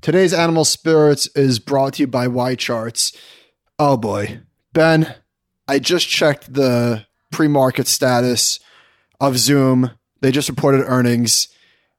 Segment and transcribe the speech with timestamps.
[0.00, 3.14] Today's Animal Spirits is brought to you by YCharts.
[3.78, 4.40] Oh boy.
[4.72, 5.14] Ben,
[5.68, 8.60] I just checked the pre market status
[9.20, 9.90] of Zoom.
[10.22, 11.48] They just reported earnings.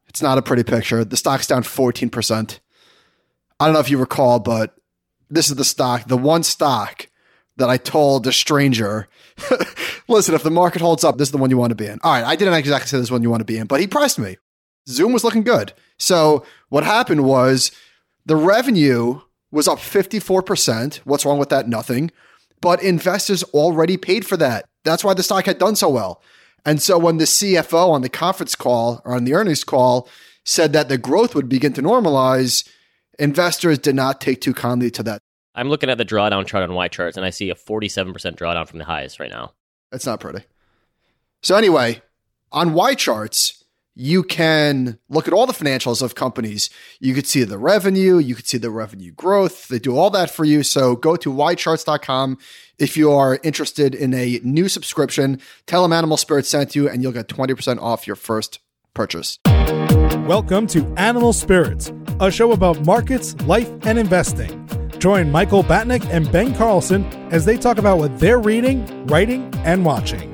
[0.08, 1.04] It's not a pretty picture.
[1.04, 2.58] The stock's down 14%.
[3.60, 4.74] I don't know if you recall, but
[5.30, 7.06] this is the stock, the one stock
[7.56, 9.08] that I told a stranger,
[10.08, 12.00] listen, if the market holds up, this is the one you want to be in.
[12.02, 13.86] All right, I didn't exactly say this one you want to be in, but he
[13.86, 14.38] priced me.
[14.88, 15.72] Zoom was looking good.
[15.98, 17.70] So what happened was
[18.24, 19.20] the revenue
[19.50, 20.96] was up 54%.
[21.04, 21.68] What's wrong with that?
[21.68, 22.10] Nothing.
[22.60, 24.66] But investors already paid for that.
[24.84, 26.22] That's why the stock had done so well.
[26.64, 30.08] And so when the CFO on the conference call or on the earnings call
[30.44, 32.68] said that the growth would begin to normalize,
[33.18, 35.20] investors did not take too kindly to that.
[35.54, 38.78] I'm looking at the drawdown chart on YCharts and I see a 47% drawdown from
[38.78, 39.52] the highs right now.
[39.90, 40.44] That's not pretty.
[41.42, 42.00] So anyway,
[42.52, 43.61] on YCharts,
[43.94, 46.70] you can look at all the financials of companies.
[47.00, 49.68] You could see the revenue, you could see the revenue growth.
[49.68, 50.62] They do all that for you.
[50.62, 52.38] So go to ycharts.com
[52.78, 55.40] if you are interested in a new subscription.
[55.66, 58.60] Tell them Animal Spirits sent you, and you'll get 20% off your first
[58.94, 59.38] purchase.
[60.26, 64.68] Welcome to Animal Spirits, a show about markets, life, and investing.
[64.98, 69.84] Join Michael Batnick and Ben Carlson as they talk about what they're reading, writing, and
[69.84, 70.31] watching.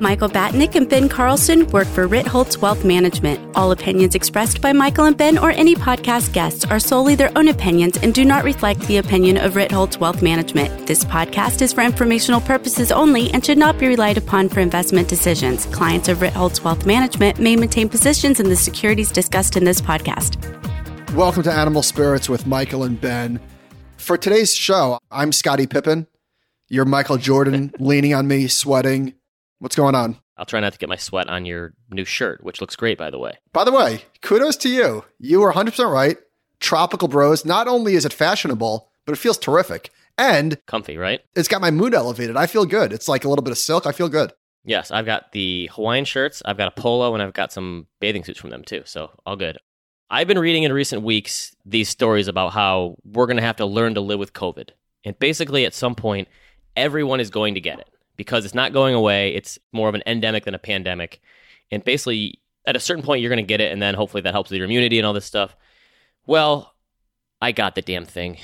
[0.00, 3.38] Michael Batnick and Ben Carlson work for Ritholtz Wealth Management.
[3.54, 7.48] All opinions expressed by Michael and Ben or any podcast guests are solely their own
[7.48, 10.86] opinions and do not reflect the opinion of Ritholtz Wealth Management.
[10.86, 15.06] This podcast is for informational purposes only and should not be relied upon for investment
[15.06, 15.66] decisions.
[15.66, 20.38] Clients of Ritholtz Wealth Management may maintain positions in the securities discussed in this podcast.
[21.14, 23.38] Welcome to Animal Spirits with Michael and Ben.
[23.98, 26.06] For today's show, I'm Scottie Pippen.
[26.68, 29.12] You're Michael Jordan, leaning on me, sweating
[29.60, 30.16] What's going on?
[30.38, 33.10] I'll try not to get my sweat on your new shirt, which looks great, by
[33.10, 33.34] the way.
[33.52, 35.04] By the way, kudos to you.
[35.18, 36.16] You were 100% right.
[36.60, 39.90] Tropical Bros, not only is it fashionable, but it feels terrific.
[40.16, 41.20] And comfy, right?
[41.36, 42.38] It's got my mood elevated.
[42.38, 42.90] I feel good.
[42.90, 43.86] It's like a little bit of silk.
[43.86, 44.32] I feel good.
[44.64, 48.24] Yes, I've got the Hawaiian shirts, I've got a polo, and I've got some bathing
[48.24, 48.82] suits from them too.
[48.86, 49.58] So all good.
[50.08, 53.66] I've been reading in recent weeks these stories about how we're going to have to
[53.66, 54.70] learn to live with COVID.
[55.04, 56.28] And basically, at some point,
[56.76, 59.34] everyone is going to get it because it's not going away.
[59.34, 61.22] It's more of an endemic than a pandemic.
[61.70, 64.34] And basically, at a certain point, you're going to get it, and then hopefully that
[64.34, 65.56] helps with your immunity and all this stuff.
[66.26, 66.74] Well,
[67.40, 68.36] I got the damn thing.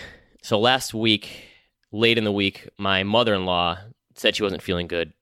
[0.42, 1.44] So last week,
[1.92, 3.76] late in the week, my mother in law
[4.14, 5.12] said she wasn't feeling good,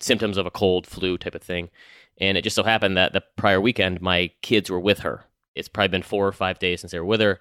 [0.00, 1.70] symptoms of a cold, flu type of thing.
[2.18, 5.24] And it just so happened that the prior weekend, my kids were with her.
[5.54, 7.38] It's probably been four or five days since they were with her.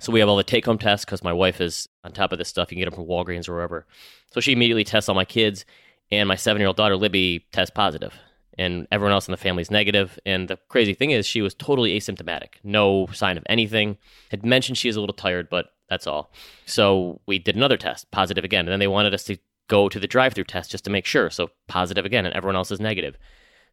[0.00, 2.38] So we have all the take home tests because my wife is on top of
[2.38, 2.72] this stuff.
[2.72, 3.86] You can get them from Walgreens or wherever.
[4.32, 5.64] So she immediately tests all my kids
[6.10, 8.14] and my seven year old daughter Libby tests positive,
[8.58, 10.18] and everyone else in the family is negative.
[10.24, 13.98] And the crazy thing is, she was totally asymptomatic, no sign of anything.
[14.30, 16.32] Had mentioned she was a little tired, but that's all.
[16.66, 19.38] So we did another test, positive again, and then they wanted us to
[19.68, 21.30] go to the drive through test just to make sure.
[21.30, 23.16] So positive again, and everyone else is negative.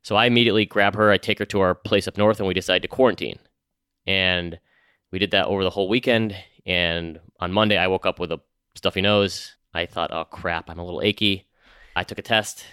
[0.04, 2.54] So I immediately grab her, I take her to our place up north, and we
[2.54, 3.40] decide to quarantine.
[4.08, 4.60] And
[5.12, 6.36] we did that over the whole weekend.
[6.66, 8.42] And on Monday, I woke up with a
[8.76, 9.56] stuffy nose.
[9.74, 11.48] I thought, oh crap, I'm a little achy.
[11.96, 12.66] I took a test.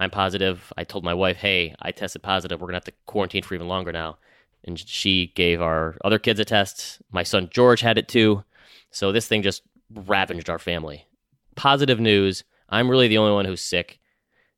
[0.00, 0.72] I'm positive.
[0.76, 2.60] I told my wife, hey, I tested positive.
[2.60, 4.18] We're going to have to quarantine for even longer now.
[4.64, 7.00] And she gave our other kids a test.
[7.12, 8.44] My son George had it too.
[8.90, 9.62] So this thing just
[9.92, 11.06] ravaged our family.
[11.54, 12.44] Positive news.
[12.68, 14.00] I'm really the only one who's sick,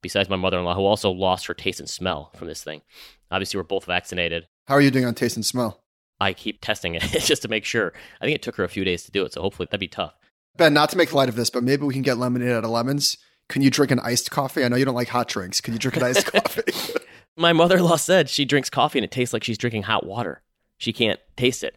[0.01, 2.83] besides my mother in law, who also lost her taste and smell from this thing.
[3.31, 4.47] Obviously, we're both vaccinated.
[4.67, 5.83] How are you doing on taste and smell?
[6.21, 7.93] I keep testing it just to make sure.
[8.21, 9.89] I think it took her a few days to do it, so hopefully that'd be
[9.89, 10.15] tough.
[10.57, 12.71] Ben, not to make light of this, but maybe we can get lemonade out of
[12.71, 13.19] lemons
[13.49, 14.65] can you drink an iced coffee?
[14.65, 15.61] I know you don't like hot drinks.
[15.61, 16.63] Can you drink an iced coffee?
[17.37, 20.07] My mother in law said she drinks coffee and it tastes like she's drinking hot
[20.07, 20.43] water.
[20.79, 21.77] She can't taste it.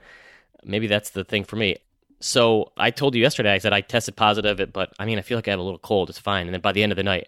[0.63, 1.77] Maybe that's the thing for me.
[2.21, 5.37] So I told you yesterday, I said I tested positive, but I mean, I feel
[5.37, 6.09] like I have a little cold.
[6.09, 6.47] It's fine.
[6.47, 7.27] And then by the end of the night,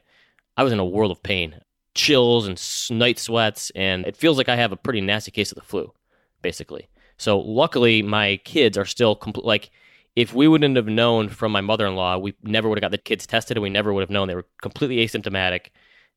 [0.57, 1.61] I was in a world of pain
[1.93, 3.71] chills and night sweats.
[3.75, 5.93] And it feels like I have a pretty nasty case of the flu,
[6.41, 6.87] basically.
[7.17, 9.45] So luckily, my kids are still complete.
[9.45, 9.71] Like,
[10.15, 12.91] if we wouldn't have known from my mother in law, we never would have got
[12.91, 15.67] the kids tested and we never would have known they were completely asymptomatic.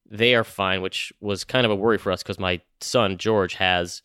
[0.09, 3.55] They are fine, which was kind of a worry for us because my son, George,
[3.55, 4.03] has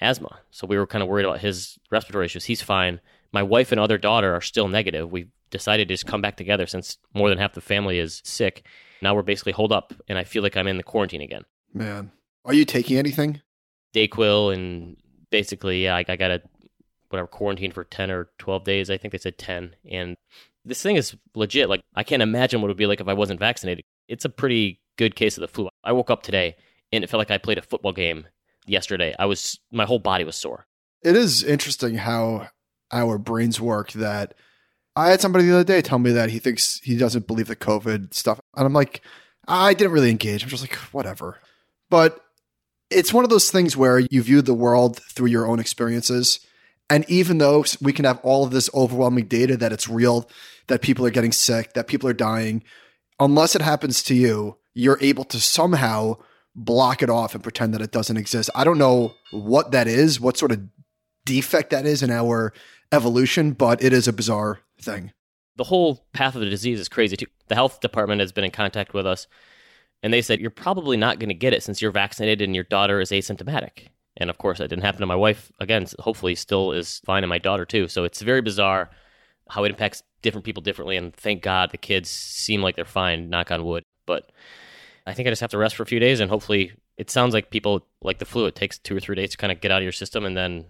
[0.00, 0.40] asthma.
[0.50, 2.44] So we were kind of worried about his respiratory issues.
[2.44, 3.00] He's fine.
[3.32, 5.10] My wife and other daughter are still negative.
[5.10, 8.64] We decided to just come back together since more than half the family is sick.
[9.02, 11.42] Now we're basically holed up, and I feel like I'm in the quarantine again.
[11.74, 12.12] Man,
[12.44, 13.40] are you taking anything?
[13.94, 14.96] Dayquil and
[15.30, 16.42] basically, yeah, I, I got to
[17.12, 18.90] whatever quarantine for 10 or 12 days.
[18.90, 19.76] I think they said 10.
[19.90, 20.16] And
[20.64, 21.68] this thing is legit.
[21.68, 23.84] Like, I can't imagine what it would be like if I wasn't vaccinated.
[24.08, 25.68] It's a pretty good case of the flu.
[25.84, 26.56] I woke up today
[26.92, 28.26] and it felt like I played a football game
[28.66, 29.14] yesterday.
[29.18, 30.66] I was, my whole body was sore.
[31.02, 32.48] It is interesting how
[32.90, 34.34] our brains work that
[34.94, 37.56] I had somebody the other day tell me that he thinks he doesn't believe the
[37.56, 38.40] COVID stuff.
[38.56, 39.00] And I'm like,
[39.48, 40.42] I didn't really engage.
[40.42, 41.40] I'm just like, whatever.
[41.90, 42.20] But
[42.90, 46.40] it's one of those things where you view the world through your own experiences.
[46.90, 50.28] And even though we can have all of this overwhelming data that it's real,
[50.66, 52.62] that people are getting sick, that people are dying,
[53.18, 56.16] unless it happens to you, you're able to somehow
[56.54, 58.50] block it off and pretend that it doesn't exist.
[58.54, 60.68] I don't know what that is, what sort of
[61.24, 62.52] defect that is in our
[62.90, 65.12] evolution, but it is a bizarre thing.
[65.56, 67.26] The whole path of the disease is crazy too.
[67.48, 69.26] The health department has been in contact with us
[70.02, 72.64] and they said, You're probably not going to get it since you're vaccinated and your
[72.64, 73.88] daughter is asymptomatic.
[74.16, 75.50] And of course, that didn't happen to my wife.
[75.58, 77.88] Again, hopefully, still is fine, and my daughter too.
[77.88, 78.90] So it's very bizarre
[79.48, 80.96] how it impacts different people differently.
[80.96, 83.84] And thank God the kids seem like they're fine, knock on wood.
[84.06, 84.30] But
[85.06, 87.34] I think I just have to rest for a few days, and hopefully, it sounds
[87.34, 88.46] like people like the flu.
[88.46, 90.36] It takes two or three days to kind of get out of your system, and
[90.36, 90.66] then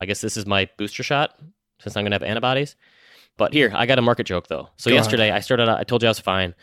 [0.00, 1.38] I guess this is my booster shot
[1.80, 2.76] since I'm going to have antibodies.
[3.36, 4.70] But here, I got a market joke though.
[4.76, 5.36] So Go yesterday, on.
[5.36, 6.54] I started out, I told you I was fine.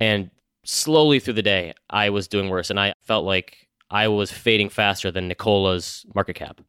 [0.00, 0.30] And
[0.64, 4.68] slowly through the day, I was doing worse, and I felt like I was fading
[4.68, 6.60] faster than Nikola's market cap.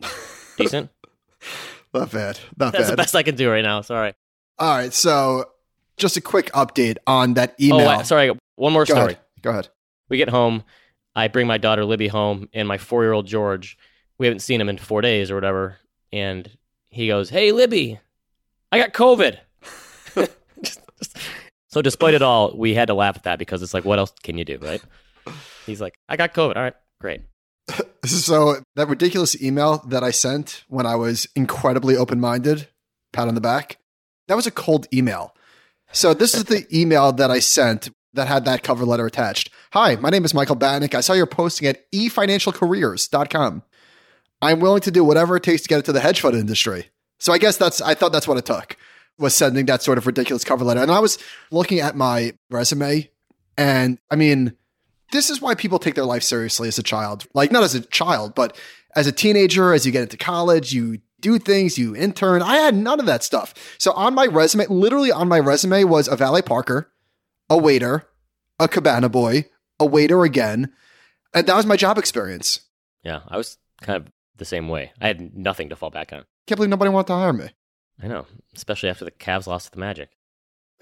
[0.56, 0.90] Decent.
[1.92, 2.38] Not bad.
[2.56, 2.92] Not That's bad.
[2.92, 3.80] the best I can do right now.
[3.80, 4.14] Sorry.
[4.58, 4.92] All right.
[4.92, 5.50] So,
[5.96, 7.88] just a quick update on that oh, email.
[7.88, 8.32] Oh, sorry.
[8.56, 9.12] One more Go story.
[9.12, 9.18] Ahead.
[9.42, 9.68] Go ahead.
[10.08, 10.64] We get home.
[11.14, 13.76] I bring my daughter Libby home, and my four-year-old George.
[14.18, 15.78] We haven't seen him in four days or whatever,
[16.12, 16.50] and
[16.90, 17.98] he goes, "Hey, Libby,
[18.72, 19.38] I got COVID."
[20.62, 21.18] just, just,
[21.68, 24.12] so despite it all, we had to laugh at that because it's like, what else
[24.22, 24.82] can you do, right?
[25.68, 26.56] He's like, I got COVID.
[26.56, 27.22] All right, great.
[28.04, 32.68] so that ridiculous email that I sent when I was incredibly open-minded,
[33.12, 33.78] pat on the back,
[34.26, 35.34] that was a cold email.
[35.92, 39.50] So this is the email that I sent that had that cover letter attached.
[39.72, 40.94] Hi, my name is Michael Batnick.
[40.94, 43.62] I saw your posting at efinancialcareers.com.
[44.40, 46.88] I'm willing to do whatever it takes to get into the hedge fund industry.
[47.18, 48.76] So I guess that's I thought that's what it took
[49.18, 50.80] was sending that sort of ridiculous cover letter.
[50.80, 51.18] And I was
[51.50, 53.10] looking at my resume,
[53.56, 54.56] and I mean,
[55.12, 57.26] this is why people take their life seriously as a child.
[57.34, 58.56] Like, not as a child, but
[58.94, 62.42] as a teenager, as you get into college, you do things, you intern.
[62.42, 63.54] I had none of that stuff.
[63.78, 66.90] So on my resume, literally on my resume was a valet parker,
[67.50, 68.08] a waiter,
[68.60, 69.46] a cabana boy,
[69.80, 70.72] a waiter again.
[71.34, 72.60] And that was my job experience.
[73.02, 74.92] Yeah, I was kind of the same way.
[75.00, 76.24] I had nothing to fall back on.
[76.46, 77.50] Can't believe nobody wanted to hire me.
[78.02, 80.10] I know, especially after the Cavs lost to the Magic.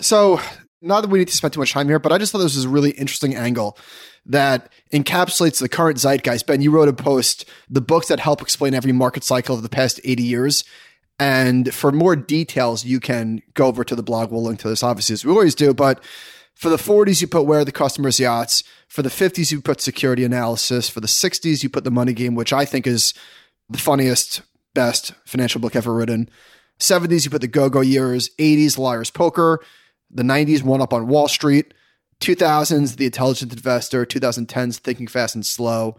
[0.01, 0.41] So,
[0.83, 2.57] not that we need to spend too much time here, but I just thought this
[2.57, 3.79] was a really interesting angle
[4.27, 6.47] that encapsulates the current zeitgeist.
[6.47, 9.69] Ben, you wrote a post, the books that help explain every market cycle of the
[9.69, 10.65] past 80 years.
[11.19, 14.31] And for more details, you can go over to the blog.
[14.31, 15.73] We'll link to this, obviously, as we always do.
[15.73, 16.03] But
[16.55, 18.63] for the 40s, you put Where the Customer's Yachts.
[18.89, 20.91] For the 50s, you put Security Analysis.
[20.91, 23.15] For the 60s, you put The Money Game, which I think is
[23.71, 24.43] the funniest,
[24.75, 26.29] best financial book ever written.
[26.79, 29.61] 70s, you put the go go years, 80s, Liar's Poker,
[30.17, 31.75] the 90s, One Up on Wall Street,
[32.21, 35.99] 2000s, The Intelligent Investor, 2010s, Thinking Fast and Slow.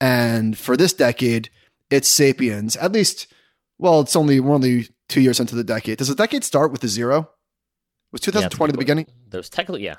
[0.00, 1.50] And for this decade,
[1.90, 2.76] it's Sapiens.
[2.76, 3.32] At least,
[3.78, 5.98] well, it's only, we're only two years into the decade.
[5.98, 7.30] Does the decade start with a zero?
[8.10, 9.06] Was 2020 yeah, the beginning?
[9.28, 9.96] There's technically, yeah.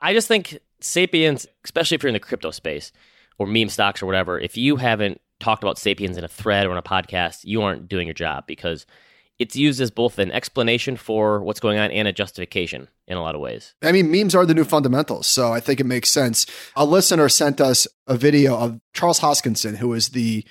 [0.00, 2.92] I just think Sapiens, especially if you're in the crypto space
[3.38, 6.72] or meme stocks or whatever, if you haven't talked about Sapiens in a thread or
[6.72, 8.86] in a podcast, you aren't doing your job because–
[9.38, 13.22] it's used as both an explanation for what's going on and a justification in a
[13.22, 13.74] lot of ways.
[13.82, 16.46] I mean, memes are the new fundamentals, so I think it makes sense.
[16.74, 20.44] A listener sent us a video of Charles Hoskinson, who is the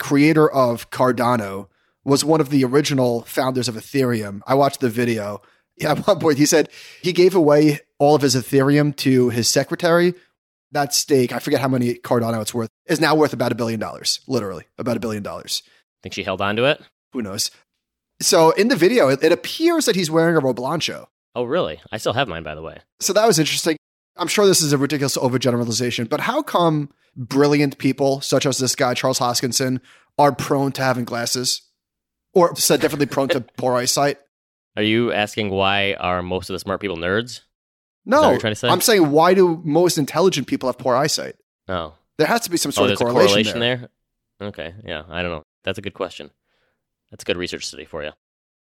[0.00, 1.68] creator of Cardano,
[2.04, 4.40] was one of the original founders of Ethereum.
[4.46, 5.40] I watched the video.
[5.76, 6.68] Yeah, at one point he said
[7.02, 10.14] he gave away all of his Ethereum to his secretary.
[10.72, 13.78] That stake, I forget how many Cardano it's worth, is now worth about a billion
[13.78, 15.62] dollars, literally about a billion dollars.
[16.02, 16.82] Think she held on to it?
[17.12, 17.52] Who knows?
[18.20, 21.06] So in the video, it, it appears that he's wearing a Roblancho.
[21.34, 21.80] Oh, really?
[21.90, 22.78] I still have mine, by the way.
[23.00, 23.76] So that was interesting.
[24.16, 28.76] I'm sure this is a ridiculous overgeneralization, but how come brilliant people such as this
[28.76, 29.80] guy, Charles Hoskinson,
[30.18, 31.62] are prone to having glasses?
[32.32, 34.18] Or said differently, prone to poor eyesight?
[34.76, 37.40] Are you asking why are most of the smart people nerds?
[38.06, 38.68] No, say?
[38.68, 41.36] I'm saying why do most intelligent people have poor eyesight?
[41.68, 43.88] Oh, there has to be some oh, sort oh, of correlation, correlation there.
[44.38, 44.48] there.
[44.48, 45.42] Okay, yeah, I don't know.
[45.64, 46.30] That's a good question.
[47.14, 48.10] That's a good research study for you.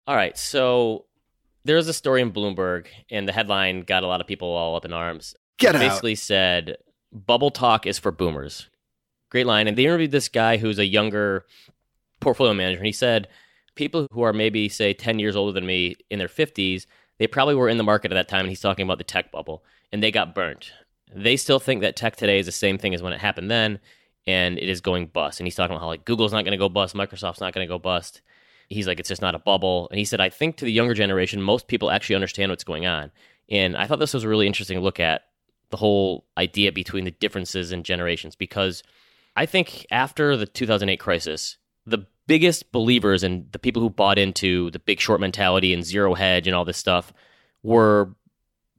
[0.05, 1.05] All right, so
[1.65, 4.75] there was a story in Bloomberg, and the headline got a lot of people all
[4.75, 5.35] up in arms.
[5.57, 6.77] Get it basically said,
[7.11, 8.69] "Bubble talk is for boomers."
[9.31, 11.47] Great line, and they interviewed this guy who's a younger
[12.19, 13.27] portfolio manager, and he said,
[13.73, 16.85] "People who are maybe say ten years older than me in their fifties,
[17.17, 19.31] they probably were in the market at that time." And he's talking about the tech
[19.31, 20.71] bubble, and they got burnt.
[21.11, 23.79] They still think that tech today is the same thing as when it happened then,
[24.27, 25.39] and it is going bust.
[25.39, 27.65] And he's talking about how like Google's not going to go bust, Microsoft's not going
[27.65, 28.21] to go bust
[28.69, 29.87] He's like, it's just not a bubble.
[29.89, 32.85] And he said, I think to the younger generation, most people actually understand what's going
[32.85, 33.11] on.
[33.49, 35.23] And I thought this was a really interesting look at
[35.69, 38.83] the whole idea between the differences in generations because
[39.35, 44.71] I think after the 2008 crisis, the biggest believers and the people who bought into
[44.71, 47.11] the big short mentality and zero hedge and all this stuff
[47.63, 48.13] were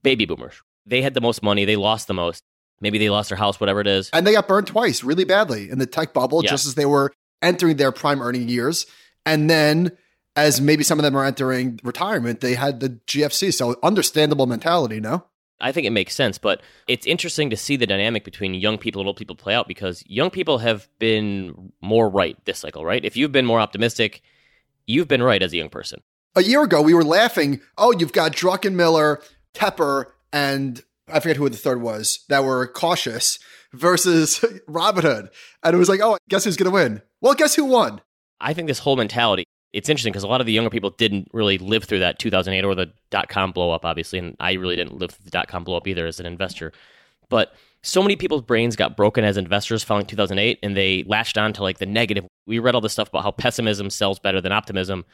[0.03, 0.55] baby boomers.
[0.87, 2.43] They had the most money, they lost the most.
[2.81, 4.11] Maybe they lost their house, whatever it is.
[4.13, 6.51] And they got burned twice really badly in the tech bubble, Yeah.
[6.51, 8.87] just as they were entering their prime earning years.
[9.27, 9.93] And then,
[10.37, 13.53] as maybe some of them are entering retirement, they had the GFC.
[13.53, 15.25] So, understandable mentality, no?
[15.61, 19.01] I think it makes sense, but it's interesting to see the dynamic between young people
[19.01, 23.05] and old people play out because young people have been more right this cycle, right?
[23.05, 24.21] If you've been more optimistic,
[24.87, 26.03] you've been right as a young person.
[26.35, 27.61] A year ago, we were laughing.
[27.79, 29.23] Oh, you've got Druckenmiller,
[29.55, 33.39] Tepper, and I forget who the third was that were cautious
[33.73, 35.29] versus Robinhood.
[35.63, 37.03] And it was like, oh, guess who's going to win?
[37.21, 38.01] Well, guess who won?
[38.41, 41.29] I think this whole mentality, it's interesting because a lot of the younger people didn't
[41.33, 44.19] really live through that 2008 or the dot com blow up, obviously.
[44.19, 46.73] And I really didn't live through the dot com blow up either as an investor.
[47.29, 51.53] But so many people's brains got broken as investors following 2008 and they latched on
[51.55, 52.25] to like the negative.
[52.47, 55.05] We read all this stuff about how pessimism sells better than optimism.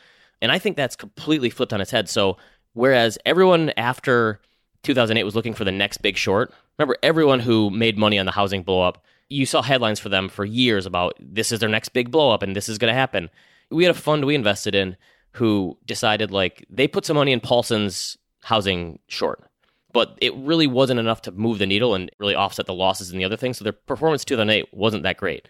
[0.41, 2.09] And I think that's completely flipped on its head.
[2.09, 2.37] So,
[2.73, 4.41] whereas everyone after
[4.83, 8.33] 2008 was looking for the next big short, remember everyone who made money on the
[8.33, 11.91] housing blow up, you saw headlines for them for years about this is their next
[11.91, 13.31] big blow up and this is going to happen.
[13.71, 14.97] We had a fund we invested in
[15.33, 19.45] who decided like they put some money in Paulson's housing short,
[19.93, 23.19] but it really wasn't enough to move the needle and really offset the losses in
[23.19, 23.59] the other things.
[23.59, 25.47] So their performance 2008 wasn't that great.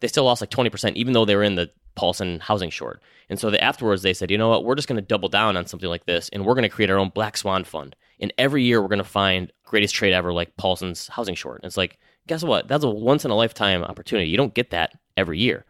[0.00, 3.02] They still lost like 20%, even though they were in the Paulson housing short.
[3.28, 5.56] And so they, afterwards, they said, you know what, we're just going to double down
[5.56, 7.96] on something like this and we're going to create our own Black Swan fund.
[8.20, 11.60] And every year we're going to find greatest trade ever like Paulson's housing short.
[11.60, 12.68] And it's like, guess what?
[12.68, 14.30] That's a once in a lifetime opportunity.
[14.30, 15.64] You don't get that every year.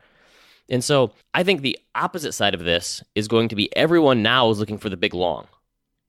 [0.68, 4.50] And so I think the opposite side of this is going to be everyone now
[4.50, 5.47] is looking for the big long.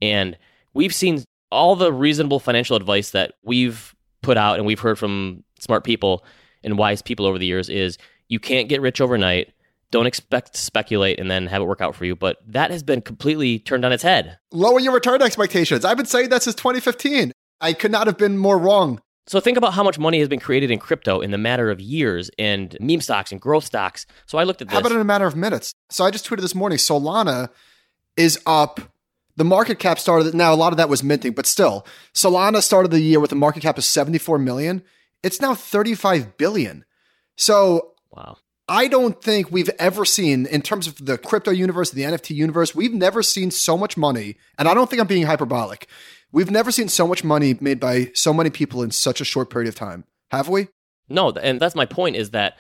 [0.02, 0.38] And
[0.74, 5.44] we've seen all the reasonable financial advice that we've put out and we've heard from
[5.60, 6.26] smart people
[6.64, 7.98] and wise people over the years is
[8.28, 9.54] you can't get rich overnight.
[9.92, 12.16] Don't expect to speculate and then have it work out for you.
[12.16, 14.38] But that has been completely turned on its head.
[14.52, 15.84] Lower your return expectations.
[15.84, 17.32] I've been saying that since 2015.
[17.62, 19.02] I could not have been more wrong.
[19.30, 21.80] So think about how much money has been created in crypto in the matter of
[21.80, 24.08] years and meme stocks and growth stocks.
[24.26, 24.74] So I looked at this.
[24.74, 25.72] How about in a matter of minutes?
[25.92, 27.50] So I just tweeted this morning Solana
[28.18, 28.80] is up.
[29.36, 32.90] The market cap started now a lot of that was minting, but still, Solana started
[32.90, 34.82] the year with a market cap of 74 million.
[35.24, 36.86] It's now 35 billion.
[37.36, 38.38] So wow.
[38.68, 42.76] I don't think we've ever seen, in terms of the crypto universe, the NFT universe,
[42.76, 44.38] we've never seen so much money.
[44.58, 45.88] And I don't think I'm being hyperbolic.
[46.32, 49.50] We've never seen so much money made by so many people in such a short
[49.50, 50.06] period of time.
[50.32, 50.68] Have we?
[51.10, 52.58] No, and that's my point is that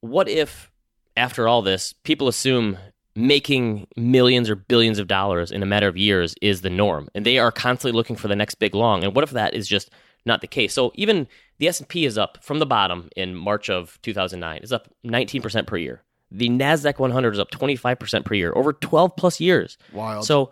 [0.00, 0.70] what if
[1.16, 2.78] after all this, people assume
[3.16, 7.26] making millions or billions of dollars in a matter of years is the norm and
[7.26, 9.90] they are constantly looking for the next big long and what if that is just
[10.24, 11.26] not the case so even
[11.58, 15.76] the s&p is up from the bottom in march of 2009 It's up 19% per
[15.76, 20.24] year the nasdaq 100 is up 25% per year over 12 plus years Wild.
[20.24, 20.50] so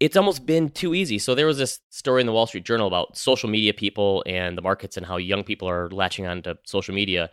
[0.00, 1.18] it's almost been too easy.
[1.18, 4.58] So there was this story in the Wall Street Journal about social media people and
[4.58, 7.30] the markets and how young people are latching on to social media.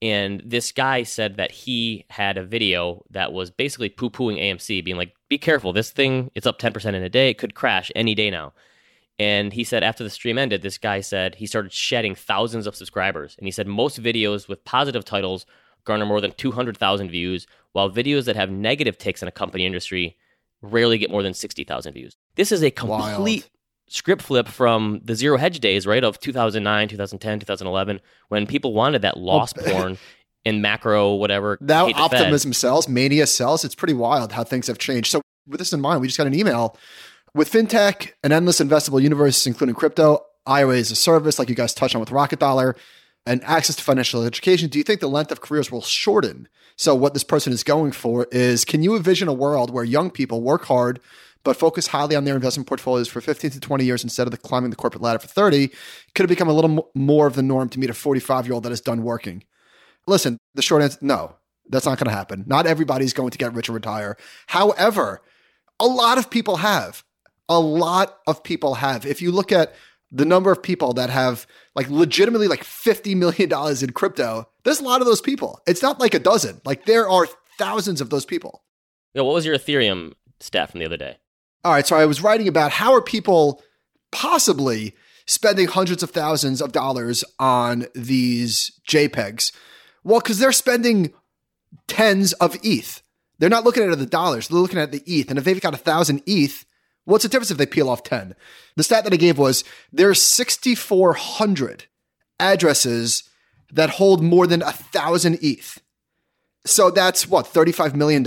[0.00, 4.84] And this guy said that he had a video that was basically poo pooing AMC,
[4.84, 7.30] being like, be careful, this thing, it's up 10% in a day.
[7.30, 8.52] It could crash any day now.
[9.18, 12.74] And he said after the stream ended, this guy said he started shedding thousands of
[12.74, 13.36] subscribers.
[13.38, 15.46] And he said most videos with positive titles
[15.84, 20.16] garner more than 200,000 views, while videos that have negative takes in a company industry
[20.62, 22.16] rarely get more than 60,000 views.
[22.36, 23.50] This is a complete Wild.
[23.86, 26.02] script flip from the zero hedge days, right?
[26.02, 29.98] Of 2009, 2010, 2011, when people wanted that lost porn
[30.44, 31.58] and macro, whatever.
[31.60, 32.20] Now hate the Fed.
[32.20, 33.64] optimism sells, mania sells.
[33.64, 35.10] It's pretty wild how things have changed.
[35.10, 36.76] So with this in mind, we just got an email
[37.34, 41.74] with fintech, an endless investable universe, including crypto, IRA as a service, like you guys
[41.74, 42.76] touched on with Rocket Dollar,
[43.26, 44.68] and access to financial education.
[44.68, 46.48] Do you think the length of careers will shorten?
[46.76, 50.10] So what this person is going for is, can you envision a world where young
[50.10, 51.00] people work hard
[51.42, 54.38] but focus highly on their investment portfolios for 15 to 20 years instead of the
[54.38, 55.68] climbing the corporate ladder for 30?
[56.14, 58.64] Could it become a little more of the norm to meet a 45 year old
[58.64, 59.44] that is done working?
[60.06, 61.36] Listen, the short answer, no,
[61.68, 62.44] that's not going to happen.
[62.46, 64.16] Not everybody's going to get rich and retire.
[64.48, 65.22] However,
[65.80, 67.04] a lot of people have.
[67.48, 69.04] A lot of people have.
[69.06, 69.74] If you look at
[70.10, 73.50] the number of people that have like legitimately like $50 million
[73.82, 75.60] in crypto, there's a lot of those people.
[75.66, 76.60] It's not like a dozen.
[76.64, 77.26] Like there are
[77.58, 78.62] thousands of those people.
[79.14, 81.18] Know, what was your Ethereum stat from the other day?
[81.64, 83.62] All right, so I was writing about how are people
[84.12, 84.94] possibly
[85.26, 89.52] spending hundreds of thousands of dollars on these JPEGs?
[90.02, 91.12] Well, because they're spending
[91.86, 93.02] tens of ETH.
[93.38, 94.48] They're not looking at the dollars.
[94.48, 95.30] They're looking at the ETH.
[95.30, 96.64] And if they've got a thousand ETH,
[97.04, 98.34] what's the difference if they peel off 10?
[98.76, 101.84] The stat that I gave was there's 6,400
[102.40, 103.28] addresses
[103.72, 105.80] that hold more than a thousand ETH.
[106.66, 108.24] So that's what, $35 million?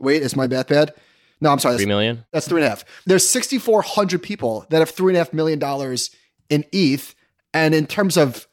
[0.00, 0.92] Wait, is my math bad?
[1.40, 1.76] No, I'm sorry.
[1.76, 2.24] Three million.
[2.32, 2.84] That's three and a half.
[3.04, 6.10] There's 6,400 people that have three and a half million dollars
[6.48, 7.14] in ETH.
[7.52, 8.46] And in terms of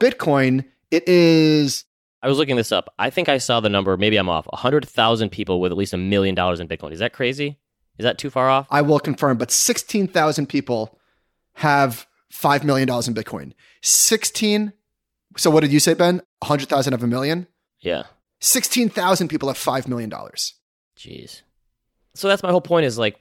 [0.00, 1.84] Bitcoin, it is
[2.22, 2.92] I was looking this up.
[2.98, 3.96] I think I saw the number.
[3.96, 4.46] Maybe I'm off.
[4.52, 6.92] hundred thousand people with at least a million dollars in Bitcoin.
[6.92, 7.58] Is that crazy?
[7.98, 8.66] Is that too far off?
[8.70, 10.98] I will confirm, but 16,000 people
[11.54, 13.52] have $5 million in Bitcoin.
[13.82, 14.72] 16.
[15.36, 16.22] So what did you say, Ben?
[16.40, 17.46] 100,000 of a million?
[17.80, 18.04] Yeah.
[18.40, 20.10] 16,000 people have $5 million.
[20.96, 21.42] Jeez.
[22.14, 23.18] So that's my whole point is like,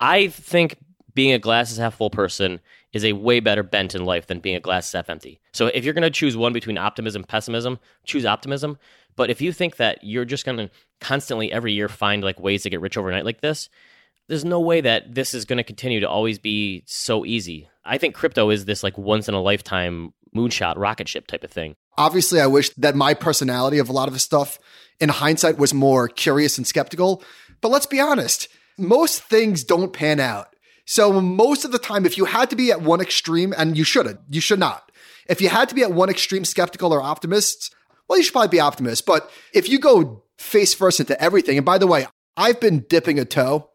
[0.00, 0.76] I think
[1.14, 2.60] being a glass is half full person
[2.92, 5.40] is a way better bent in life than being a glass is half empty.
[5.52, 8.78] So if you're going to choose one between optimism and pessimism, choose optimism.
[9.16, 10.70] But if you think that you're just going to
[11.00, 13.68] constantly every year find like ways to get rich overnight like this,
[14.28, 17.68] there's no way that this is going to continue to always be so easy.
[17.84, 21.50] I think crypto is this like once in a lifetime moonshot rocket ship type of
[21.50, 21.76] thing.
[21.96, 24.58] Obviously, I wish that my personality of a lot of stuff
[25.00, 27.22] in hindsight was more curious and skeptical.
[27.60, 30.54] But let's be honest, most things don't pan out.
[30.84, 33.84] So most of the time, if you had to be at one extreme, and you
[33.84, 34.92] shouldn't, you should not.
[35.28, 37.74] If you had to be at one extreme, skeptical or optimist,
[38.08, 39.04] well, you should probably be optimist.
[39.06, 42.06] But if you go face first into everything, and by the way,
[42.36, 43.70] I've been dipping a toe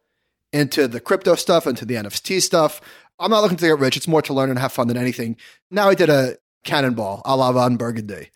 [0.54, 2.82] into the crypto stuff, into the NFT stuff.
[3.20, 3.98] I'm not looking to get rich.
[3.98, 5.38] It's more to learn and have fun than anything.
[5.70, 8.30] Now I did a cannonball a la Ron Burgundy.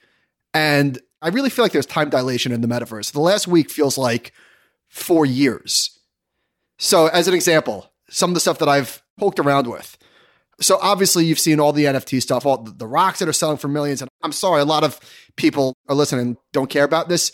[0.53, 3.11] And I really feel like there's time dilation in the metaverse.
[3.11, 4.31] The last week feels like
[4.87, 5.99] four years.
[6.77, 9.97] So, as an example, some of the stuff that I've poked around with.
[10.61, 13.67] So, obviously, you've seen all the NFT stuff, all the rocks that are selling for
[13.67, 14.01] millions.
[14.01, 14.99] And I'm sorry, a lot of
[15.35, 17.31] people are listening don't care about this.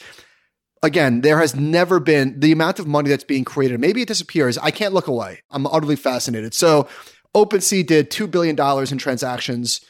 [0.84, 3.80] Again, there has never been the amount of money that's being created.
[3.80, 4.58] Maybe it disappears.
[4.58, 5.42] I can't look away.
[5.52, 6.54] I'm utterly fascinated.
[6.54, 6.88] So,
[7.36, 8.60] OpenSea did $2 billion
[8.91, 9.82] in transactions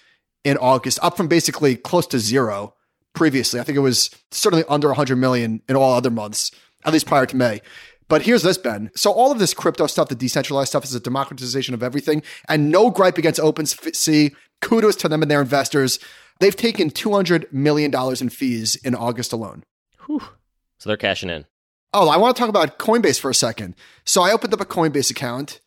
[0.44, 2.76] in August, up from basically close to zero
[3.14, 3.60] previously.
[3.60, 6.52] I think it was certainly under 100 million in all other months,
[6.86, 7.62] at least prior to May.
[8.08, 8.92] But here's this, Ben.
[8.96, 12.70] So all of this crypto stuff, the decentralized stuff, is a democratization of everything, and
[12.70, 14.36] no gripe against OpenSea.
[14.62, 15.98] Kudos to them and their investors.
[16.40, 19.64] They've taken 200 million dollars in fees in August alone.
[20.06, 20.22] Whew.
[20.82, 21.46] So they're cashing in.
[21.94, 23.76] Oh, I want to talk about Coinbase for a second.
[24.04, 25.62] So I opened up a Coinbase account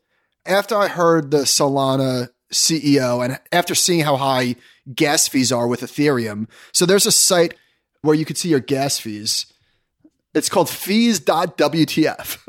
[0.45, 4.57] after I heard the Solana CEO and after seeing how high
[4.93, 6.49] gas fees are with Ethereum.
[6.73, 7.55] So there's a site
[8.03, 9.47] where you could see your gas fees.
[10.35, 12.49] It's called fees.wtf.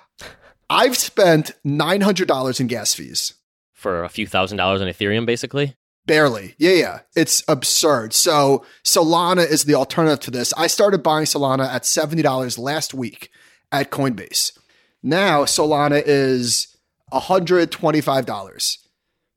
[0.70, 3.34] I've spent $900 in gas fees.
[3.74, 5.76] For a few thousand dollars on Ethereum, basically?
[6.10, 6.56] Barely.
[6.58, 6.98] Yeah, yeah.
[7.14, 8.12] It's absurd.
[8.14, 10.52] So Solana is the alternative to this.
[10.54, 13.30] I started buying Solana at $70 last week
[13.70, 14.58] at Coinbase.
[15.04, 16.76] Now Solana is
[17.12, 18.78] $125.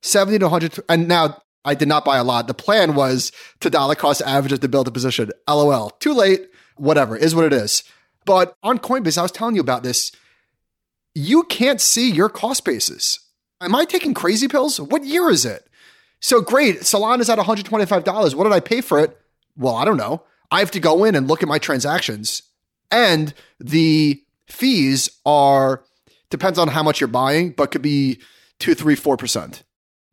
[0.02, 2.48] 70 to 100 and now I did not buy a lot.
[2.48, 5.30] The plan was to dollar cost averages to build a position.
[5.48, 5.92] LOL.
[6.00, 6.48] Too late.
[6.78, 7.16] Whatever.
[7.16, 7.84] Is what it is.
[8.26, 10.12] But on Coinbase, I was telling you about this.
[11.14, 13.20] You can't see your cost basis.
[13.62, 14.82] Am I taking crazy pills?
[14.82, 15.70] What year is it?
[16.24, 16.80] So great.
[16.80, 18.34] Solana is at $125.
[18.34, 19.20] What did I pay for it?
[19.58, 20.24] Well, I don't know.
[20.50, 22.44] I have to go in and look at my transactions.
[22.90, 25.84] And the fees are
[26.30, 28.20] depends on how much you're buying, but could be
[28.58, 29.64] two, three, four percent.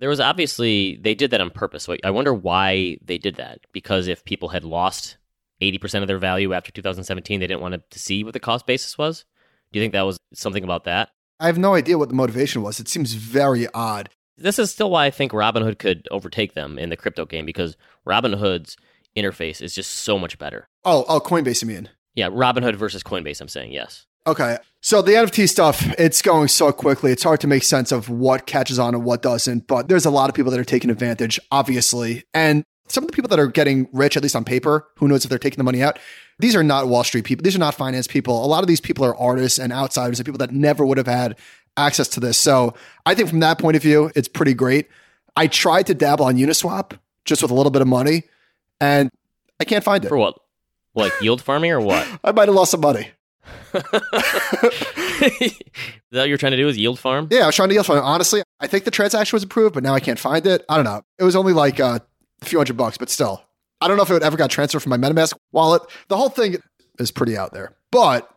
[0.00, 1.88] There was obviously they did that on purpose.
[2.02, 3.60] I wonder why they did that.
[3.72, 5.16] Because if people had lost
[5.60, 8.66] eighty percent of their value after 2017, they didn't want to see what the cost
[8.66, 9.24] basis was.
[9.72, 11.10] Do you think that was something about that?
[11.38, 12.80] I have no idea what the motivation was.
[12.80, 14.10] It seems very odd.
[14.40, 17.76] This is still why I think Robinhood could overtake them in the crypto game because
[18.06, 18.76] Robinhood's
[19.16, 20.68] interface is just so much better.
[20.84, 21.90] Oh, oh, Coinbase, you mean?
[22.14, 23.40] Yeah, Robinhood versus Coinbase.
[23.40, 24.06] I'm saying yes.
[24.26, 24.58] Okay.
[24.80, 27.12] So the NFT stuff, it's going so quickly.
[27.12, 30.10] It's hard to make sense of what catches on and what doesn't, but there's a
[30.10, 32.24] lot of people that are taking advantage, obviously.
[32.32, 35.24] And some of the people that are getting rich, at least on paper, who knows
[35.24, 35.98] if they're taking the money out,
[36.38, 37.42] these are not Wall Street people.
[37.42, 38.44] These are not finance people.
[38.44, 41.06] A lot of these people are artists and outsiders and people that never would have
[41.06, 41.38] had
[41.80, 42.38] access to this.
[42.38, 42.74] So
[43.06, 44.88] I think from that point of view, it's pretty great.
[45.36, 48.24] I tried to dabble on Uniswap just with a little bit of money,
[48.80, 49.10] and
[49.58, 50.08] I can't find it.
[50.08, 50.38] For what?
[50.94, 52.06] Like yield farming or what?
[52.24, 53.10] I might have lost some money.
[53.74, 55.52] is that
[56.12, 57.28] what you're trying to do is yield farm?
[57.30, 58.04] Yeah, I was trying to yield farm.
[58.04, 60.64] Honestly, I think the transaction was approved, but now I can't find it.
[60.68, 61.02] I don't know.
[61.18, 62.00] It was only like uh,
[62.42, 63.42] a few hundred bucks, but still.
[63.80, 65.82] I don't know if it ever got transferred from my MetaMask wallet.
[66.08, 66.56] The whole thing
[66.98, 67.72] is pretty out there.
[67.90, 68.30] But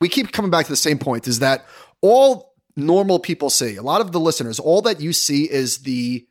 [0.00, 1.66] we keep coming back to the same point is that
[2.02, 6.26] all normal people see, a lot of the listeners, all that you see is the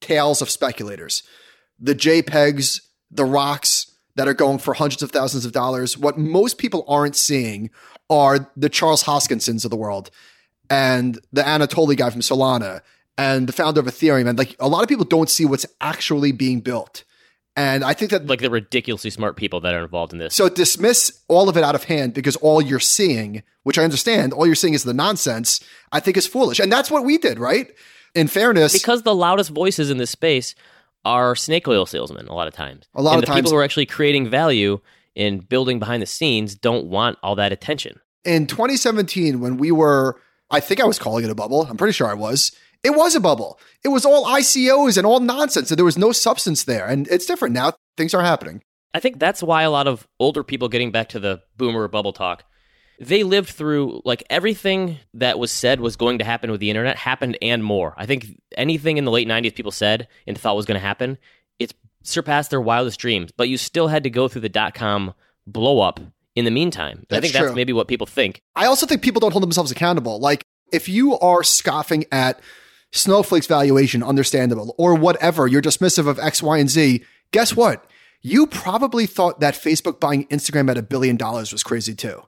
[0.00, 1.22] tales of speculators,
[1.78, 5.96] the JPEGs, the rocks, that are going for hundreds of thousands of dollars.
[5.96, 7.70] What most people aren't seeing
[8.10, 10.10] are the Charles Hoskinsons of the world
[10.68, 12.82] and the Anatoly guy from Solana
[13.16, 14.28] and the founder of Ethereum.
[14.28, 17.04] And like a lot of people don't see what's actually being built.
[17.54, 20.34] And I think that like the ridiculously smart people that are involved in this.
[20.34, 24.32] so dismiss all of it out of hand because all you're seeing, which I understand,
[24.32, 25.60] all you're seeing is the nonsense,
[25.92, 26.58] I think is foolish.
[26.60, 27.70] And that's what we did, right?
[28.14, 30.54] In fairness, because the loudest voices in this space
[31.04, 32.88] are snake oil salesmen a lot of times.
[32.94, 34.80] A lot and of the times- people who are actually creating value
[35.14, 38.00] and building behind the scenes don't want all that attention.
[38.24, 40.16] in 2017 when we were
[40.50, 42.52] i think i was calling it a bubble i'm pretty sure i was
[42.84, 46.12] it was a bubble it was all icos and all nonsense and there was no
[46.12, 48.62] substance there and it's different now things are happening
[48.94, 52.12] I think that's why a lot of older people getting back to the boomer bubble
[52.12, 52.44] talk,
[53.00, 56.96] they lived through like everything that was said was going to happen with the internet
[56.96, 57.94] happened and more.
[57.96, 61.18] I think anything in the late 90s people said and thought was going to happen,
[61.58, 63.32] it's surpassed their wildest dreams.
[63.32, 65.14] But you still had to go through the dot com
[65.46, 65.98] blow up
[66.36, 67.06] in the meantime.
[67.10, 67.46] I think true.
[67.46, 68.42] that's maybe what people think.
[68.54, 72.38] i also think people don't hold themselves accountable like if you are scoffing at
[72.92, 77.84] snowflake's valuation understandable or whatever you're dismissive of x y and z guess what
[78.20, 82.22] you probably thought that facebook buying instagram at a billion dollars was crazy too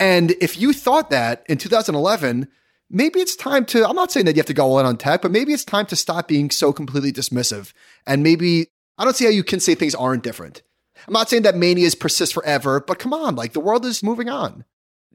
[0.00, 2.48] And if you thought that in 2011,
[2.90, 4.96] maybe it's time to, I'm not saying that you have to go all in on
[4.96, 7.72] tech, but maybe it's time to stop being so completely dismissive.
[8.06, 8.66] And maybe,
[8.98, 10.62] I don't see how you can say things aren't different.
[11.06, 14.28] I'm not saying that manias persist forever, but come on, like the world is moving
[14.28, 14.64] on.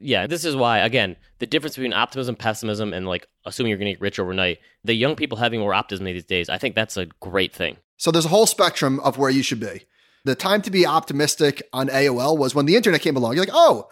[0.02, 3.86] Yeah, this is why, again, the difference between optimism, pessimism, and like assuming you're going
[3.86, 6.96] to get rich overnight, the young people having more optimism these days, I think that's
[6.96, 7.76] a great thing.
[7.98, 9.82] So there's a whole spectrum of where you should be.
[10.24, 13.34] The time to be optimistic on AOL was when the internet came along.
[13.34, 13.88] You're like, oh,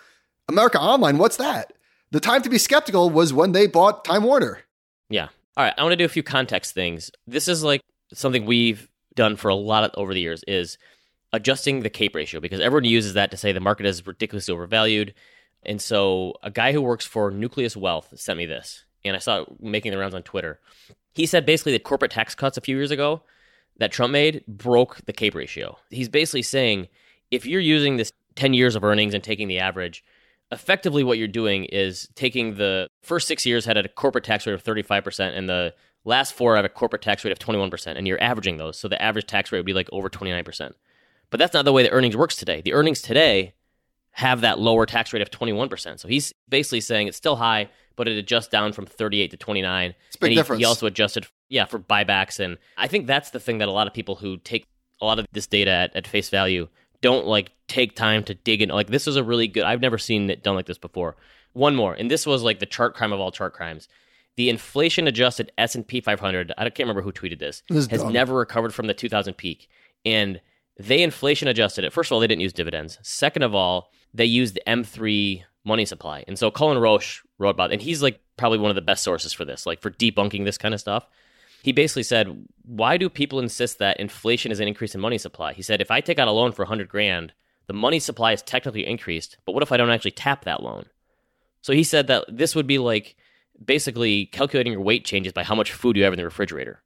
[0.48, 1.74] America Online, what's that?
[2.10, 4.60] The time to be skeptical was when they bought Time Warner.
[5.10, 5.28] Yeah.
[5.56, 5.74] All right.
[5.76, 7.10] I want to do a few context things.
[7.26, 7.82] This is like
[8.14, 10.78] something we've done for a lot of, over the years is
[11.32, 15.12] adjusting the cape ratio because everyone uses that to say the market is ridiculously overvalued.
[15.68, 19.42] And so a guy who works for Nucleus Wealth sent me this, and I saw
[19.42, 20.60] it making the rounds on Twitter.
[21.14, 23.22] He said basically that corporate tax cuts a few years ago
[23.76, 25.78] that Trump made broke the cape ratio.
[25.90, 26.88] He's basically saying
[27.30, 30.02] if you're using this 10 years of earnings and taking the average,
[30.50, 34.54] effectively what you're doing is taking the first six years had a corporate tax rate
[34.54, 38.22] of 35% and the last four have a corporate tax rate of 21% and you're
[38.22, 40.72] averaging those so the average tax rate would be like over 29%
[41.28, 43.52] but that's not the way the earnings works today the earnings today
[44.18, 48.08] have that lower tax rate of 21% so he's basically saying it's still high but
[48.08, 50.58] it adjusts down from 38 to 29 It's big and he, difference.
[50.60, 52.40] he also adjusted yeah for buybacks.
[52.40, 54.66] And i think that's the thing that a lot of people who take
[55.00, 56.66] a lot of this data at, at face value
[57.00, 58.70] don't like take time to dig in.
[58.70, 61.14] Like this is a really good i've never seen it done like this before.
[61.52, 63.86] One more and this was like the chart crime of all chart crimes.
[64.36, 68.12] The inflation adjusted s&p 500 i can't remember who tweeted this, This has dumb.
[68.12, 69.68] never recovered from the 2000 peak.
[70.04, 70.40] And
[70.76, 71.92] they inflation adjusted it.
[71.92, 72.98] First of all they didn't use dividends.
[73.02, 77.70] Second of all they used the m3 money supply and so Cullen Roche wrote about
[77.70, 80.44] it and he's like probably one of the best sources for this like for debunking
[80.44, 81.06] this kind of stuff
[81.62, 85.52] he basically said, "Why do people insist that inflation is an increase in money supply?"
[85.52, 87.32] He said, "If I take out a loan for 100 grand,
[87.66, 90.86] the money supply is technically increased, but what if I don't actually tap that loan?"
[91.62, 93.16] So he said that this would be like
[93.62, 96.82] basically calculating your weight changes by how much food you have in the refrigerator.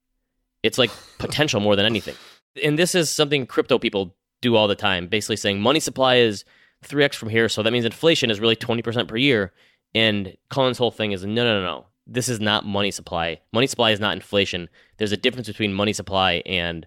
[0.62, 2.16] It's like potential more than anything.
[2.62, 6.44] And this is something crypto people do all the time, basically saying money supply is
[6.82, 9.52] 3x from here, so that means inflation is really 20% per year.
[9.94, 11.86] And Cullen's whole thing is no, no, no, no.
[12.06, 13.40] This is not money supply.
[13.52, 14.68] Money supply is not inflation.
[14.98, 16.86] There's a difference between money supply and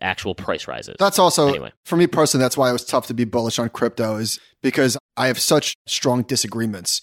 [0.00, 0.96] actual price rises.
[0.98, 1.72] That's also, Anyway.
[1.84, 4.98] for me personally, that's why it was tough to be bullish on crypto, is because
[5.16, 7.00] I have such strong disagreements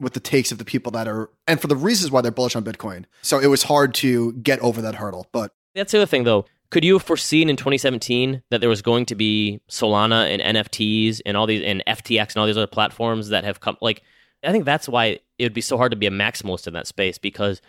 [0.00, 2.56] with the takes of the people that are, and for the reasons why they're bullish
[2.56, 3.04] on Bitcoin.
[3.22, 5.28] So it was hard to get over that hurdle.
[5.32, 6.44] But That's the other thing, though.
[6.72, 11.20] Could you have foreseen in 2017 that there was going to be Solana and NFTs
[11.26, 13.76] and all these and FTX and all these other platforms that have come?
[13.82, 14.02] Like,
[14.42, 16.86] I think that's why it would be so hard to be a maximalist in that
[16.86, 17.60] space because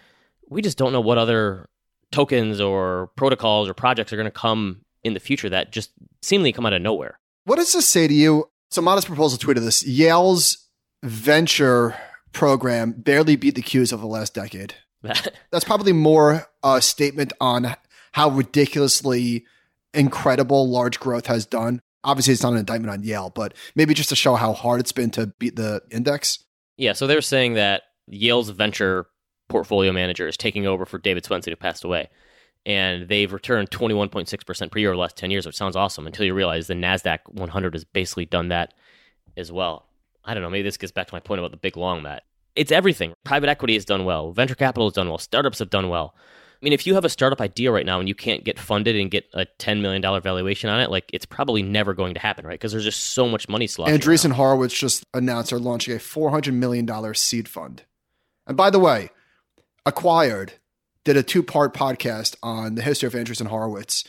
[0.47, 1.67] we just don't know what other
[2.13, 6.53] tokens or protocols or projects are going to come in the future that just seemingly
[6.53, 7.19] come out of nowhere.
[7.43, 8.49] what does this say to you?
[8.71, 10.69] So Modest Proposal tweeted this Yale's
[11.03, 11.93] venture
[12.31, 14.75] program barely beat the Qs of the last decade.
[15.51, 17.75] That's probably more a statement on
[18.13, 19.45] how ridiculously
[19.93, 21.81] incredible large growth has done.
[22.03, 24.91] Obviously, it's not an indictment on Yale, but maybe just to show how hard it's
[24.91, 26.43] been to beat the index.
[26.77, 29.07] Yeah, so they're saying that Yale's venture
[29.49, 32.09] portfolio manager is taking over for David Swensen, who passed away.
[32.65, 36.25] And they've returned 21.6% per year over the last 10 years, which sounds awesome until
[36.25, 38.73] you realize the NASDAQ 100 has basically done that
[39.35, 39.87] as well.
[40.23, 42.23] I don't know, maybe this gets back to my point about the big long, Matt.
[42.55, 43.13] It's everything.
[43.25, 46.15] Private equity has done well, venture capital has done well, startups have done well.
[46.63, 48.95] I mean, if you have a startup idea right now and you can't get funded
[48.95, 52.47] and get a $10 million valuation on it, like it's probably never going to happen,
[52.47, 52.53] right?
[52.53, 54.37] Because there's just so much money sloshing Andreessen around.
[54.37, 57.83] Horowitz just announced they're launching a $400 million seed fund.
[58.47, 59.09] And by the way,
[59.85, 60.53] Acquired
[61.03, 64.05] did a two part podcast on the history of Andreessen Horowitz.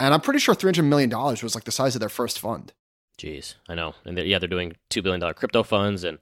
[0.00, 2.72] And I'm pretty sure $300 million was like the size of their first fund.
[3.16, 3.94] Jeez, I know.
[4.04, 6.18] And they're, yeah, they're doing $2 billion crypto funds and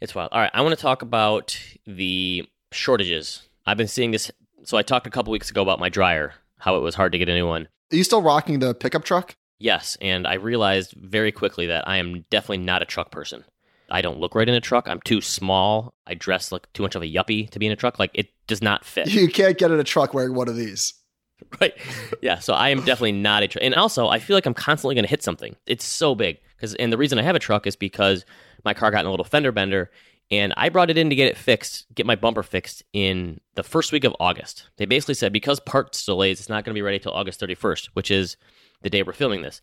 [0.00, 0.28] it's wild.
[0.30, 3.48] All right, I want to talk about the shortages.
[3.66, 4.30] I've been seeing this.
[4.64, 7.18] So I talked a couple weeks ago about my dryer, how it was hard to
[7.18, 7.68] get a new one.
[7.92, 9.36] Are you still rocking the pickup truck?
[9.58, 13.44] Yes, and I realized very quickly that I am definitely not a truck person.
[13.90, 14.88] I don't look right in a truck.
[14.88, 15.94] I'm too small.
[16.06, 17.98] I dress like too much of a yuppie to be in a truck.
[17.98, 19.08] Like it does not fit.
[19.08, 20.94] You can't get in a truck wearing one of these.
[21.60, 21.74] right.
[22.22, 22.38] Yeah.
[22.38, 23.62] So I am definitely not a truck.
[23.62, 25.56] And also, I feel like I'm constantly going to hit something.
[25.66, 26.38] It's so big.
[26.56, 28.24] Because and the reason I have a truck is because
[28.64, 29.90] my car got in a little fender bender,
[30.38, 33.62] and I brought it in to get it fixed, get my bumper fixed in the
[33.62, 34.68] first week of August.
[34.76, 37.90] They basically said because parts delays, it's not going to be ready till August 31st,
[37.94, 38.36] which is
[38.82, 39.60] the day we're filming this.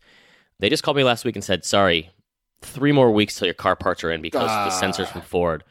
[0.58, 2.10] They just called me last week and said, "Sorry,
[2.60, 4.68] three more weeks till your car parts are in because Ah.
[4.68, 5.64] the sensors from Ford."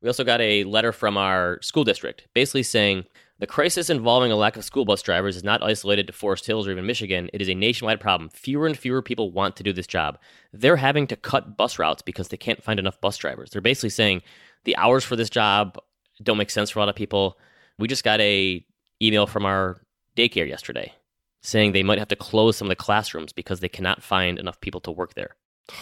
[0.00, 3.04] We also got a letter from our school district basically saying
[3.42, 6.68] the crisis involving a lack of school bus drivers is not isolated to Forest Hills
[6.68, 7.28] or even Michigan.
[7.32, 8.28] It is a nationwide problem.
[8.28, 10.16] Fewer and fewer people want to do this job.
[10.52, 13.50] They're having to cut bus routes because they can't find enough bus drivers.
[13.50, 14.22] They're basically saying
[14.62, 15.76] the hours for this job
[16.22, 17.36] don't make sense for a lot of people.
[17.80, 18.64] We just got a
[19.02, 19.82] email from our
[20.16, 20.92] daycare yesterday
[21.42, 24.60] saying they might have to close some of the classrooms because they cannot find enough
[24.60, 25.34] people to work there.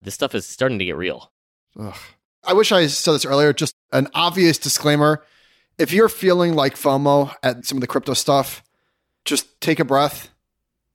[0.00, 1.32] This stuff is starting to get real.
[1.76, 1.96] Ugh.
[2.44, 3.52] I wish I said this earlier.
[3.52, 5.24] Just an obvious disclaimer.
[5.78, 8.62] If you're feeling like FOMO at some of the crypto stuff,
[9.24, 10.30] just take a breath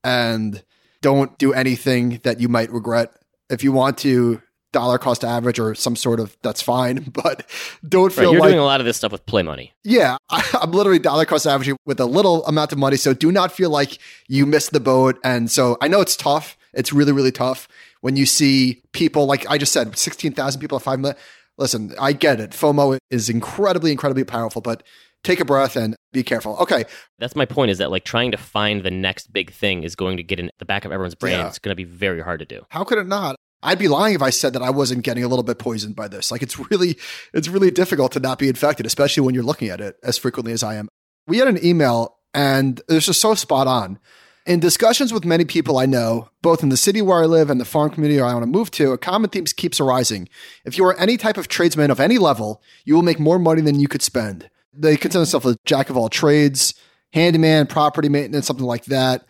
[0.04, 0.64] and
[1.02, 3.14] don't do anything that you might regret.
[3.50, 4.42] If you want to
[4.72, 7.12] dollar cost average or some sort of, that's fine.
[7.24, 7.46] But
[7.88, 9.72] don't Right, feel you're like doing a lot of this stuff with play money.
[9.84, 12.98] yeah, I, I'm literally dollar cost averaging with a little amount of money.
[12.98, 15.20] So do not feel like you missed the boat.
[15.24, 16.58] And so I know it's tough.
[16.74, 17.68] It's really, really tough
[18.02, 21.18] when you see people like I just said, 16,000 people at five million.
[21.58, 22.52] Listen, I get it.
[22.52, 24.84] FOMO is incredibly, incredibly powerful, but
[25.24, 26.58] take a breath and be careful.
[26.58, 26.86] Okay.
[27.20, 30.18] That's my point is that like trying to find the next big thing is going
[30.18, 31.40] to get in the back of everyone's brain.
[31.40, 31.48] Yeah.
[31.48, 32.64] It's going to be very hard to do.
[32.70, 33.36] How could it not?
[33.62, 36.10] I'd be lying if I said that I wasn't getting a little bit poisoned by
[36.10, 36.32] this.
[36.32, 36.98] Like it's really,
[37.34, 40.52] it's really difficult to not be infected, especially when you're looking at it as frequently
[40.52, 40.90] as I am.
[41.28, 44.00] We had an email and it's just so spot on.
[44.46, 47.62] In discussions with many people I know, both in the city where I live and
[47.62, 50.28] the farm community I want to move to, a common theme keeps arising.
[50.66, 53.62] If you are any type of tradesman of any level, you will make more money
[53.62, 54.50] than you could spend.
[54.74, 56.74] They consider themselves a jack of all trades,
[57.14, 59.26] handyman, property maintenance, something like that.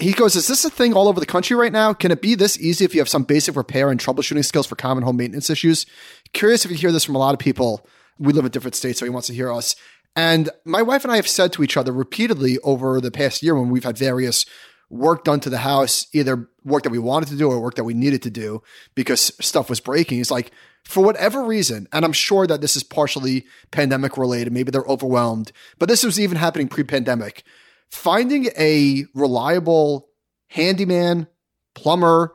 [0.00, 1.92] He goes, Is this a thing all over the country right now?
[1.92, 4.76] Can it be this easy if you have some basic repair and troubleshooting skills for
[4.76, 5.84] common home maintenance issues?
[6.32, 7.86] Curious if you hear this from a lot of people.
[8.18, 9.76] We live in different states, so he wants to hear us.
[10.18, 13.54] And my wife and I have said to each other repeatedly over the past year
[13.54, 14.46] when we've had various
[14.90, 17.84] work done to the house, either work that we wanted to do or work that
[17.84, 18.60] we needed to do
[18.96, 20.18] because stuff was breaking.
[20.18, 20.50] It's like,
[20.82, 25.52] for whatever reason, and I'm sure that this is partially pandemic related, maybe they're overwhelmed,
[25.78, 27.44] but this was even happening pre pandemic.
[27.88, 30.08] Finding a reliable
[30.48, 31.28] handyman,
[31.76, 32.34] plumber,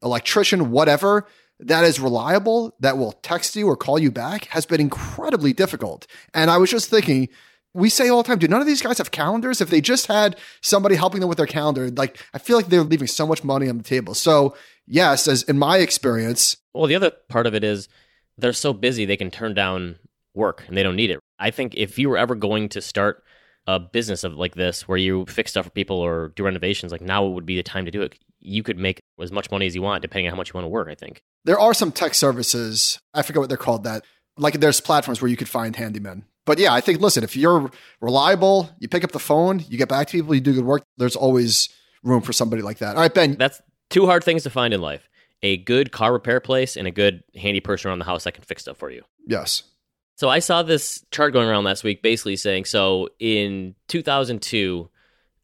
[0.00, 1.26] electrician, whatever,
[1.60, 6.06] that is reliable, that will text you or call you back has been incredibly difficult.
[6.34, 7.28] And I was just thinking,
[7.72, 9.60] we say all the time, do none of these guys have calendars?
[9.60, 12.82] If they just had somebody helping them with their calendar, like I feel like they're
[12.82, 14.14] leaving so much money on the table.
[14.14, 17.88] So yes, as in my experience, Well, the other part of it is
[18.38, 19.98] they're so busy they can turn down
[20.34, 21.20] work and they don't need it.
[21.38, 23.22] I think if you were ever going to start
[23.66, 27.00] a business of like this where you fix stuff for people or do renovations, like
[27.00, 28.18] now would be the time to do it.
[28.46, 30.64] You could make as much money as you want depending on how much you want
[30.64, 31.22] to work, I think.
[31.44, 32.98] there are some tech services.
[33.12, 33.84] I forget what they're called.
[33.84, 34.04] That
[34.36, 36.22] like there's platforms where you could find handymen.
[36.44, 39.88] But yeah, I think listen, if you're reliable, you pick up the phone, you get
[39.88, 40.82] back to people, you do good work.
[40.96, 41.68] There's always
[42.04, 42.94] room for somebody like that.
[42.94, 43.36] All right, Ben.
[43.36, 45.08] That's two hard things to find in life.
[45.42, 48.44] A good car repair place and a good handy person around the house that can
[48.44, 49.02] fix stuff for you.
[49.26, 49.64] Yes.
[50.16, 54.88] So I saw this chart going around last week basically saying so in 2002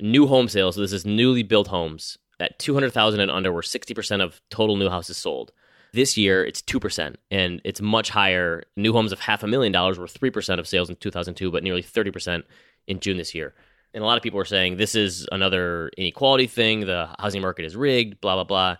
[0.01, 4.23] new home sales, so this is newly built homes at 200,000 and under were 60%
[4.23, 5.53] of total new houses sold.
[5.93, 8.65] This year it's 2% and it's much higher.
[8.77, 11.83] New homes of half a million dollars were 3% of sales in 2002 but nearly
[11.83, 12.43] 30%
[12.87, 13.55] in June this year.
[13.95, 17.67] And a lot of people are saying this is another inequality thing, the housing market
[17.67, 18.77] is rigged, blah blah blah.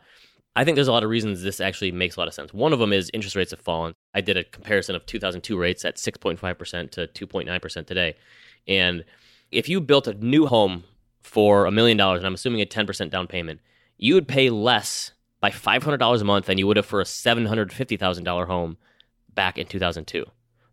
[0.55, 2.53] I think there's a lot of reasons this actually makes a lot of sense.
[2.53, 3.95] One of them is interest rates have fallen.
[4.15, 8.17] I did a comparison of 2002 rates at 6.5% to 2.9% today.
[8.69, 9.05] And
[9.51, 10.85] if you built a new home
[11.23, 13.61] for a million dollars, and I'm assuming a 10% down payment,
[13.97, 18.47] you would pay less by $500 a month than you would have for a $750,000
[18.47, 18.77] home
[19.35, 20.25] back in 2002.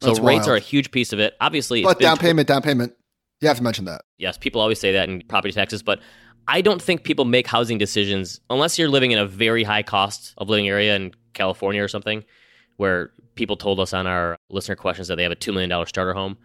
[0.01, 0.49] So That's rates wild.
[0.49, 1.35] are a huge piece of it.
[1.41, 2.93] Obviously, it's But down tw- payment, down payment.
[3.41, 4.01] You have to mention that.
[4.17, 5.99] Yes, people always say that in property taxes, but
[6.47, 10.33] I don't think people make housing decisions unless you're living in a very high cost
[10.37, 12.23] of living area in California or something,
[12.77, 16.13] where people told us on our listener questions that they have a $2 million starter
[16.13, 16.37] home.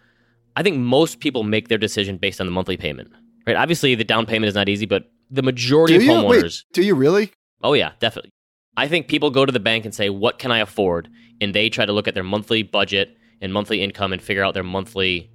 [0.57, 3.13] I think most people make their decision based on the monthly payment,
[3.47, 3.57] right?
[3.57, 6.11] Obviously, the down payment is not easy, but the majority Do of you?
[6.11, 6.43] homeowners.
[6.43, 7.33] Wait, do you really?
[7.63, 8.31] Oh yeah, definitely.
[8.77, 11.09] I think people go to the bank and say, "What can I afford?"
[11.41, 14.55] and they try to look at their monthly budget and monthly income and figure out
[14.55, 15.31] their monthly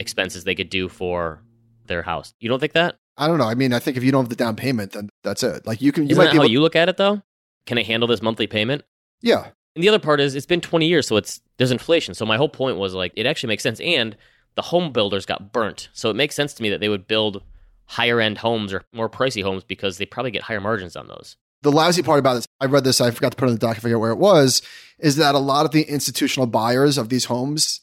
[0.00, 1.42] expenses they could do for
[1.86, 2.34] their house.
[2.40, 2.96] You don't think that?
[3.16, 3.46] I don't know.
[3.46, 5.64] I mean, I think if you don't have the down payment, then that's it.
[5.66, 7.22] Like you can, you Isn't might that be how able, you look at it though?
[7.66, 8.82] Can I handle this monthly payment?
[9.22, 9.48] yeah.
[9.76, 12.14] And the other part is it's been 20 years, so it's there's inflation.
[12.14, 13.80] So my whole point was like it actually makes sense.
[13.80, 14.16] And
[14.54, 17.42] the home builders got burnt, so it makes sense to me that they would build
[17.86, 21.36] higher end homes or more pricey homes because they probably get higher margins on those.
[21.62, 23.66] The lousy part about this, I read this, I forgot to put it in the
[23.66, 24.60] doc, I forget where it was,
[24.98, 27.80] is that a lot of the institutional buyers of these homes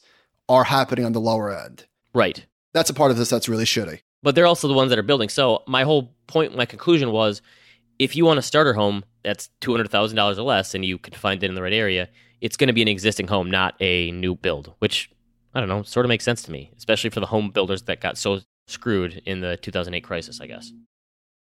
[0.48, 1.86] are happening on the lower end.
[2.14, 2.46] Right.
[2.74, 4.00] That's a part of this that's really shitty.
[4.22, 5.28] but they're also the ones that are building.
[5.28, 7.42] So my whole point, my conclusion was,
[7.98, 10.98] if you want a starter home that's two hundred thousand dollars or less, and you
[10.98, 12.08] can find it in the right area,
[12.40, 14.72] it's going to be an existing home, not a new build.
[14.78, 15.10] Which
[15.54, 18.00] I don't know, sort of makes sense to me, especially for the home builders that
[18.00, 20.72] got so screwed in the two thousand eight crisis, I guess.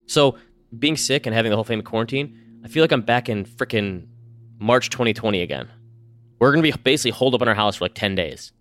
[0.06, 0.36] So
[0.76, 4.06] being sick and having the whole family quarantine, I feel like I'm back in frickin'
[4.58, 5.68] March 2020 again.
[6.38, 8.52] We're going to be basically holed up in our house for like ten days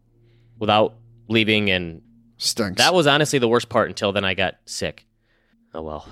[0.58, 0.96] without
[1.28, 2.02] leaving and
[2.38, 2.78] Stinks.
[2.82, 5.06] that was honestly the worst part until then I got sick.
[5.74, 6.08] Oh well.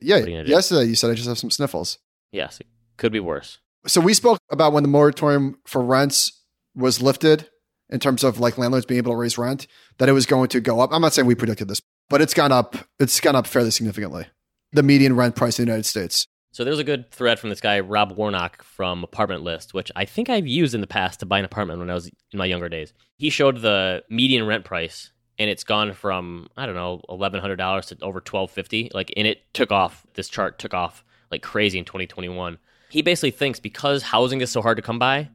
[0.00, 0.18] yeah.
[0.18, 0.42] you?
[0.44, 1.98] Yesterday you said I just have some sniffles.
[2.30, 3.58] Yes, it could be worse.
[3.86, 6.40] So we spoke about when the moratorium for rents
[6.74, 7.48] was lifted
[7.92, 9.66] in terms of like landlords being able to raise rent,
[9.98, 10.90] that it was going to go up.
[10.92, 12.76] I'm not saying we predicted this, but it's gone up.
[12.98, 14.26] It's gone up fairly significantly.
[14.72, 16.26] The median rent price in the United States.
[16.52, 20.04] So there's a good thread from this guy Rob Warnock from Apartment List, which I
[20.04, 22.44] think I've used in the past to buy an apartment when I was in my
[22.44, 22.92] younger days.
[23.16, 27.56] He showed the median rent price, and it's gone from I don't know eleven hundred
[27.56, 28.90] dollars to over twelve fifty.
[28.92, 30.06] Like, and it took off.
[30.14, 32.58] This chart took off like crazy in 2021.
[32.90, 35.30] He basically thinks because housing is so hard to come by,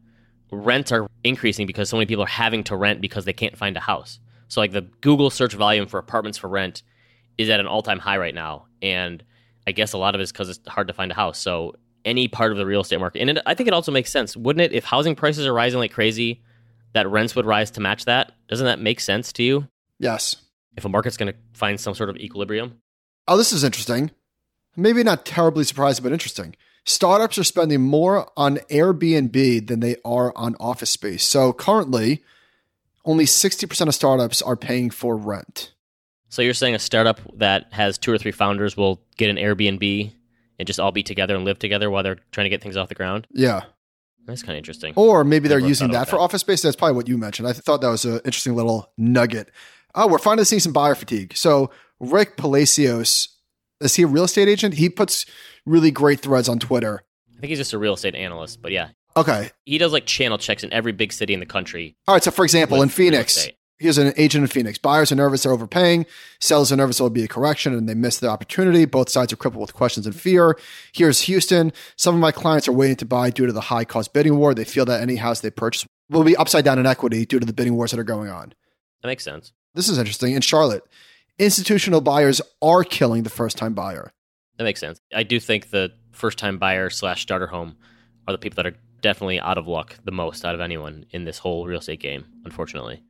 [0.51, 3.75] rents are increasing because so many people are having to rent because they can't find
[3.77, 4.19] a house.
[4.47, 6.83] So like the Google search volume for apartments for rent
[7.37, 9.23] is at an all-time high right now, and
[9.67, 11.37] I guess a lot of it is because it's hard to find a house.
[11.37, 14.11] So any part of the real estate market, and it, I think it also makes
[14.11, 14.73] sense, wouldn't it?
[14.73, 16.41] If housing prices are rising like crazy,
[16.93, 18.31] that rents would rise to match that.
[18.47, 19.67] Doesn't that make sense to you?
[19.99, 20.37] Yes.
[20.77, 22.79] If a market's going to find some sort of equilibrium,
[23.27, 24.11] Oh, this is interesting.
[24.75, 26.55] Maybe not terribly surprising, but interesting.
[26.87, 31.27] Startups are spending more on Airbnb than they are on office space.
[31.27, 32.23] So currently,
[33.03, 35.73] only 60% of startups are paying for rent.
[36.29, 40.11] so you're saying a startup that has two or three founders will get an Airbnb
[40.57, 42.87] and just all be together and live together while they're trying to get things off
[42.87, 43.27] the ground?
[43.31, 43.63] Yeah.
[44.25, 44.93] That's kind of interesting.
[44.95, 46.61] Or maybe they're using thought that for office space.
[46.61, 47.49] That's probably what you mentioned.
[47.49, 49.51] I thought that was an interesting little nugget.
[49.93, 51.35] Oh, we're finally seeing some buyer fatigue.
[51.35, 51.69] So
[51.99, 53.29] Rick Palacios,
[53.81, 54.75] is he a real estate agent?
[54.75, 55.25] He puts
[55.65, 57.03] really great threads on Twitter.
[57.35, 59.51] I think he's just a real estate analyst, but yeah, Okay.
[59.65, 61.95] he does like channel checks in every big city in the country.
[62.07, 62.23] All right.
[62.23, 64.79] So for example, in Phoenix, here's an agent in Phoenix.
[64.79, 66.07] Buyers are nervous they're overpaying.
[66.39, 68.85] Sellers are nervous there'll be a correction and they miss the opportunity.
[68.85, 70.57] Both sides are crippled with questions and fear.
[70.93, 71.71] Here's Houston.
[71.95, 74.55] Some of my clients are waiting to buy due to the high cost bidding war.
[74.55, 77.45] They feel that any house they purchase will be upside down in equity due to
[77.45, 78.53] the bidding wars that are going on.
[79.03, 79.53] That makes sense.
[79.75, 80.33] This is interesting.
[80.33, 80.83] In Charlotte,
[81.39, 84.11] institutional buyers are killing the first time buyer.
[84.57, 84.99] That makes sense.
[85.13, 87.77] I do think the first time buyer slash starter home
[88.27, 91.25] are the people that are definitely out of luck the most out of anyone in
[91.25, 93.03] this whole real estate game, unfortunately.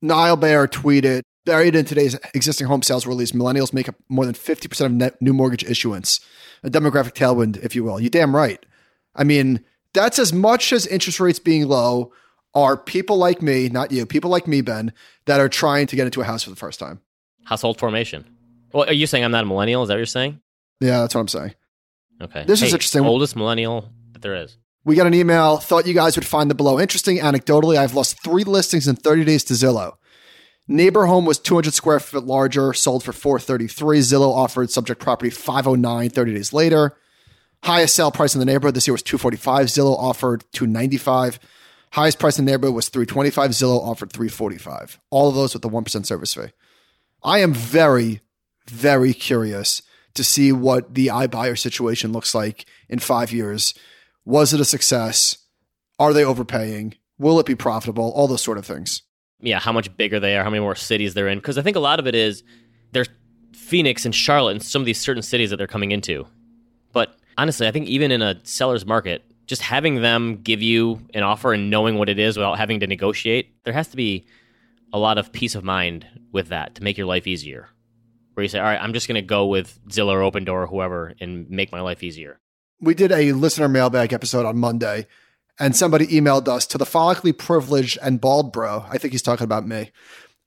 [0.00, 4.34] Niall Bayer tweeted, buried in today's existing home sales release, millennials make up more than
[4.34, 6.20] 50% of net new mortgage issuance.
[6.62, 8.00] A demographic tailwind, if you will.
[8.00, 8.64] You damn right.
[9.14, 12.12] I mean, that's as much as interest rates being low
[12.54, 14.92] are people like me, not you, people like me, Ben,
[15.26, 17.00] that are trying to get into a house for the first time.
[17.48, 18.26] Household formation.
[18.74, 19.82] Well, are you saying I'm not a millennial?
[19.82, 20.38] Is that what you're saying?
[20.80, 21.54] Yeah, that's what I'm saying.
[22.20, 22.44] Okay.
[22.44, 23.06] This is interesting.
[23.06, 24.58] Oldest millennial that there is.
[24.84, 25.56] We got an email.
[25.56, 27.16] Thought you guys would find the below interesting.
[27.16, 29.94] Anecdotally, I've lost three listings in 30 days to Zillow.
[30.66, 34.00] Neighbor home was 200 square foot larger, sold for 433.
[34.00, 36.98] Zillow offered subject property 509 30 days later.
[37.64, 39.68] Highest sale price in the neighborhood this year was 245.
[39.68, 41.38] Zillow offered 295.
[41.92, 43.52] Highest price in the neighborhood was 325.
[43.52, 45.00] Zillow offered 345.
[45.08, 46.52] All of those with the 1% service fee.
[47.22, 48.20] I am very,
[48.66, 49.82] very curious
[50.14, 53.74] to see what the iBuyer situation looks like in five years.
[54.24, 55.38] Was it a success?
[55.98, 56.94] Are they overpaying?
[57.18, 58.12] Will it be profitable?
[58.12, 59.02] All those sort of things.
[59.40, 61.38] Yeah, how much bigger they are, how many more cities they're in.
[61.38, 62.42] Because I think a lot of it is
[62.92, 63.08] there's
[63.52, 66.26] Phoenix and Charlotte and some of these certain cities that they're coming into.
[66.92, 71.22] But honestly, I think even in a seller's market, just having them give you an
[71.22, 74.26] offer and knowing what it is without having to negotiate, there has to be
[74.92, 77.68] a lot of peace of mind with that to make your life easier.
[78.34, 80.66] Where you say, all right, I'm just going to go with Zillow or Opendoor or
[80.66, 82.40] whoever and make my life easier.
[82.80, 85.08] We did a listener mailbag episode on Monday,
[85.58, 88.84] and somebody emailed us to the follically privileged and bald bro.
[88.88, 89.90] I think he's talking about me.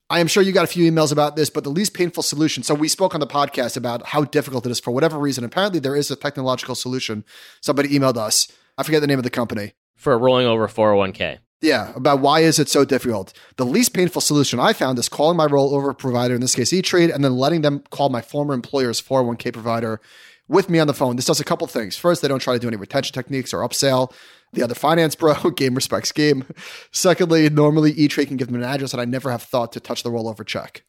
[0.08, 2.62] I am sure you got a few emails about this, but the least painful solution.
[2.62, 5.44] So we spoke on the podcast about how difficult it is for whatever reason.
[5.44, 7.24] Apparently, there is a technological solution.
[7.60, 8.50] Somebody emailed us.
[8.76, 9.72] I forget the name of the company.
[9.96, 11.38] For a rolling over 401k.
[11.62, 13.32] Yeah, about why is it so difficult?
[13.56, 17.08] The least painful solution I found is calling my rollover provider, in this case E-Trade,
[17.08, 20.00] and then letting them call my former employer's 401k provider
[20.48, 21.14] with me on the phone.
[21.14, 21.96] This does a couple things.
[21.96, 24.12] First, they don't try to do any retention techniques or upsell.
[24.52, 26.44] The other finance bro, game respects game.
[26.90, 30.02] Secondly, normally E-Trade can give them an address that I never have thought to touch
[30.02, 30.82] the rollover check.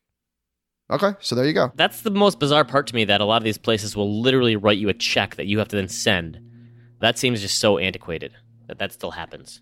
[0.89, 1.71] Okay, so there you go.
[1.75, 4.55] That's the most bizarre part to me that a lot of these places will literally
[4.55, 6.39] write you a check that you have to then send.
[6.99, 8.33] That seems just so antiquated
[8.67, 9.61] that that still happens.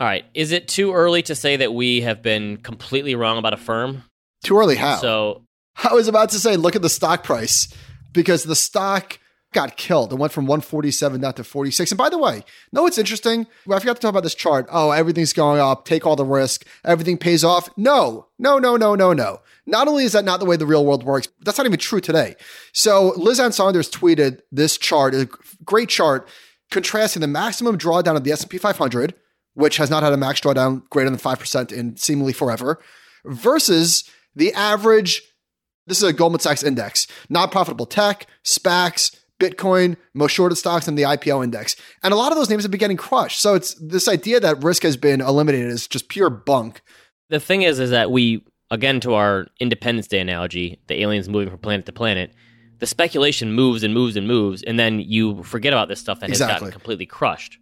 [0.00, 0.24] All right.
[0.34, 4.04] Is it too early to say that we have been completely wrong about Affirm?
[4.44, 4.96] Too early how?
[4.96, 5.42] So
[5.82, 7.72] I was about to say, look at the stock price
[8.12, 9.18] because the stock
[9.52, 10.12] got killed.
[10.12, 11.90] It went from 147 down to 46.
[11.90, 13.46] And by the way, no, it's interesting.
[13.70, 14.68] I forgot to talk about this chart.
[14.70, 15.84] Oh, everything's going up.
[15.84, 16.66] Take all the risk.
[16.84, 17.68] Everything pays off.
[17.76, 19.40] No, no, no, no, no, no.
[19.66, 22.00] Not only is that not the way the real world works, that's not even true
[22.00, 22.36] today.
[22.72, 25.28] So Liz Ann Sonders tweeted this chart, a
[25.64, 26.28] great chart,
[26.70, 29.14] contrasting the maximum drawdown of the S&P 500
[29.58, 32.78] which has not had a max drawdown greater than 5% in seemingly forever,
[33.24, 35.20] versus the average,
[35.88, 40.96] this is a Goldman Sachs index, not profitable tech, SPACs, Bitcoin, most shorted stocks, and
[40.96, 41.74] the IPO index.
[42.04, 43.40] And a lot of those names have been getting crushed.
[43.40, 46.80] So it's this idea that risk has been eliminated is just pure bunk.
[47.28, 51.50] The thing is, is that we, again, to our Independence Day analogy, the aliens moving
[51.50, 52.32] from planet to planet,
[52.78, 56.28] the speculation moves and moves and moves, and then you forget about this stuff that
[56.28, 56.52] Exactly.
[56.52, 57.58] has gotten completely crushed.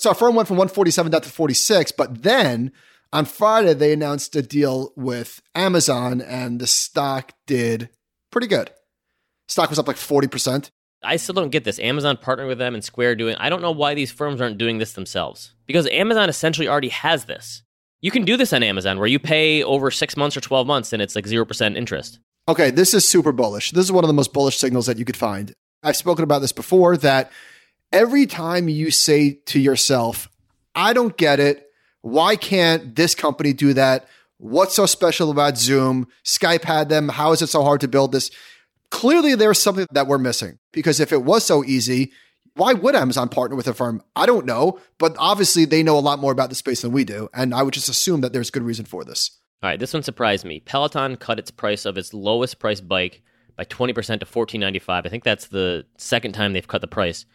[0.00, 2.72] So Affirm went from 147 down to 46, but then
[3.12, 7.90] on Friday they announced a deal with Amazon and the stock did
[8.32, 8.70] pretty good.
[9.46, 10.70] Stock was up like 40%.
[11.02, 11.78] I still don't get this.
[11.78, 13.36] Amazon partnering with them and Square doing.
[13.36, 15.52] I don't know why these firms aren't doing this themselves.
[15.66, 17.62] Because Amazon essentially already has this.
[18.00, 20.94] You can do this on Amazon where you pay over six months or 12 months
[20.94, 22.20] and it's like 0% interest.
[22.48, 23.72] Okay, this is super bullish.
[23.72, 25.52] This is one of the most bullish signals that you could find.
[25.82, 27.30] I've spoken about this before that
[27.92, 30.28] every time you say to yourself,
[30.74, 31.70] I don't get it.
[32.02, 34.08] Why can't this company do that?
[34.38, 36.08] What's so special about Zoom?
[36.24, 37.08] Skype had them.
[37.08, 38.30] How is it so hard to build this?
[38.90, 42.12] Clearly, there's something that we're missing because if it was so easy,
[42.54, 44.02] why would Amazon partner with Affirm?
[44.16, 47.04] I don't know, but obviously they know a lot more about the space than we
[47.04, 47.28] do.
[47.34, 49.38] And I would just assume that there's good reason for this.
[49.62, 50.60] All right, this one surprised me.
[50.60, 53.22] Peloton cut its price of its lowest price bike
[53.56, 54.88] by 20% to 14.95.
[54.88, 57.26] I think that's the second time they've cut the price.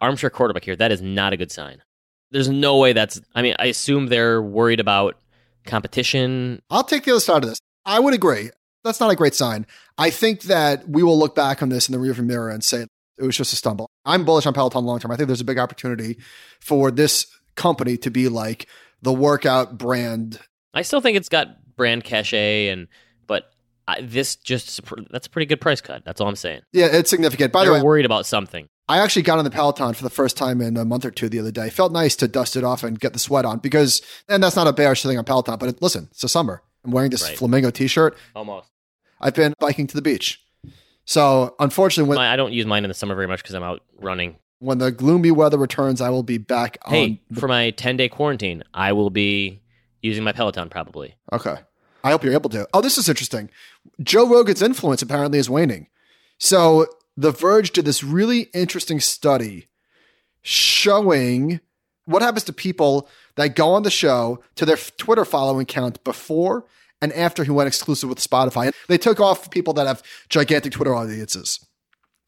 [0.00, 1.82] Armchair quarterback here, that is not a good sign.
[2.30, 5.16] There's no way that's I mean, I assume they're worried about
[5.64, 6.60] competition.
[6.70, 7.60] I'll take the other side of this.
[7.84, 8.50] I would agree.
[8.84, 9.66] That's not a great sign.
[9.98, 12.86] I think that we will look back on this in the rearview mirror and say
[13.18, 13.88] it was just a stumble.
[14.04, 15.10] I'm bullish on Peloton long term.
[15.10, 16.18] I think there's a big opportunity
[16.60, 18.68] for this company to be like
[19.02, 20.38] the workout brand.
[20.74, 22.88] I still think it's got brand cachet and
[23.88, 24.80] I, this just
[25.10, 26.04] that's a pretty good price cut.
[26.04, 26.62] That's all I'm saying.
[26.72, 27.52] Yeah, it's significant.
[27.52, 28.68] By the way, worried about something.
[28.88, 31.28] I actually got on the Peloton for the first time in a month or two
[31.28, 31.70] the other day.
[31.70, 34.66] Felt nice to dust it off and get the sweat on because, and that's not
[34.68, 36.62] a bearish thing on Peloton, but it, listen, it's a summer.
[36.84, 37.36] I'm wearing this Right.
[37.36, 38.16] flamingo t-shirt.
[38.36, 38.68] Almost.
[39.20, 40.40] I've been biking to the beach.
[41.04, 43.82] So unfortunately, when, I don't use mine in the summer very much because I'm out
[44.00, 44.36] running.
[44.60, 47.36] when the gloomy weather returns, I will be back on Hey, on.
[47.38, 49.62] for my 10 day quarantine, I will be
[50.02, 51.14] using my Peloton probably.
[51.32, 51.56] Okay.
[52.04, 52.68] I hope you're able to.
[52.72, 53.50] Oh, this is interesting.
[54.02, 55.88] Joe Rogan's influence apparently is waning.
[56.38, 59.68] So The Verge did this really interesting study
[60.42, 61.60] showing
[62.04, 66.64] what happens to people that go on the show to their Twitter following count before
[67.02, 68.72] and after he went exclusive with Spotify.
[68.88, 71.64] They took off people that have gigantic Twitter audiences.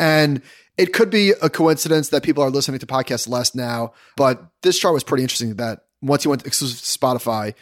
[0.00, 0.42] And
[0.76, 4.78] it could be a coincidence that people are listening to podcasts less now, but this
[4.78, 7.54] chart was pretty interesting that once he went exclusive to Spotify,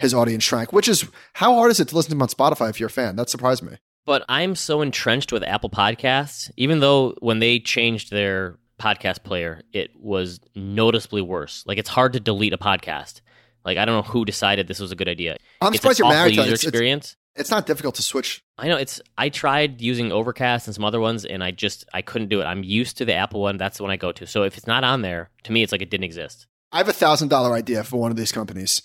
[0.00, 2.70] his audience shrank, which is how hard is it to listen to him on Spotify
[2.70, 3.16] if you're a fan?
[3.16, 3.76] That surprised me.
[4.06, 9.60] But I'm so entrenched with Apple Podcasts, even though when they changed their podcast player,
[9.72, 11.62] it was noticeably worse.
[11.66, 13.20] Like it's hard to delete a podcast.
[13.64, 15.36] Like I don't know who decided this was a good idea.
[15.60, 17.16] I'm it's surprised you're married to user It's, it's, experience.
[17.36, 18.42] it's not difficult to switch.
[18.56, 19.02] I know it's.
[19.18, 22.44] I tried using Overcast and some other ones, and I just I couldn't do it.
[22.44, 23.58] I'm used to the Apple one.
[23.58, 24.26] That's the one I go to.
[24.26, 26.46] So if it's not on there, to me, it's like it didn't exist.
[26.72, 28.80] I have a thousand dollar idea for one of these companies.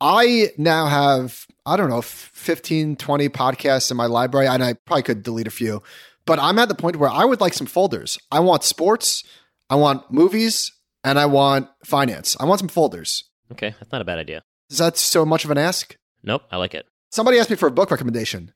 [0.00, 5.02] I now have, I don't know, 15, 20 podcasts in my library, and I probably
[5.02, 5.82] could delete a few,
[6.26, 8.18] but I'm at the point where I would like some folders.
[8.30, 9.24] I want sports,
[9.68, 10.72] I want movies,
[11.04, 12.36] and I want finance.
[12.40, 13.24] I want some folders.
[13.52, 14.42] Okay, that's not a bad idea.
[14.70, 15.96] Is that so much of an ask?
[16.22, 16.86] Nope, I like it.
[17.10, 18.52] Somebody asked me for a book recommendation.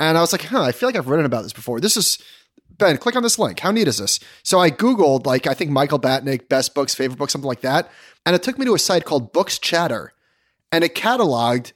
[0.00, 1.78] And I was like, huh, I feel like I've written about this before.
[1.78, 2.18] This is
[2.78, 3.60] Ben, click on this link.
[3.60, 4.18] How neat is this?
[4.42, 7.90] So I Googled, like, I think Michael Batnick, best books, favorite books, something like that.
[8.26, 10.12] And it took me to a site called Books Chatter.
[10.74, 11.72] And it cataloged,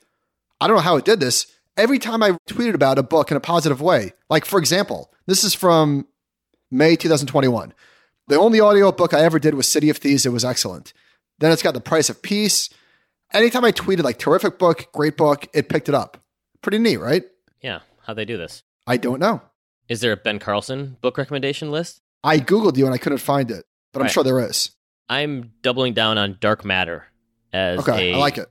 [0.60, 1.46] I don't know how it did this,
[1.76, 4.12] every time I tweeted about a book in a positive way.
[4.28, 6.08] Like, for example, this is from
[6.72, 7.72] May 2021.
[8.26, 10.26] The only audio book I ever did was City of Thieves.
[10.26, 10.92] It was excellent.
[11.38, 12.70] Then it's got The Price of Peace.
[13.32, 16.20] Anytime I tweeted, like, terrific book, great book, it picked it up.
[16.60, 17.22] Pretty neat, right?
[17.62, 18.64] Yeah, how'd they do this?
[18.84, 19.42] I don't know.
[19.88, 22.00] Is there a Ben Carlson book recommendation list?
[22.24, 24.12] I Googled you and I couldn't find it, but I'm Right.
[24.12, 24.72] sure there is.
[25.08, 27.06] I'm doubling down on Dark Matter
[27.52, 28.48] as Okay, a I like it.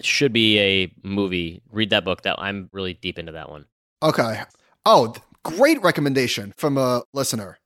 [0.00, 1.62] It should be a movie.
[1.70, 2.22] Read that book.
[2.22, 3.66] That I'm really deep into that one.
[4.02, 4.42] Okay.
[4.86, 7.58] Oh, great recommendation from a listener.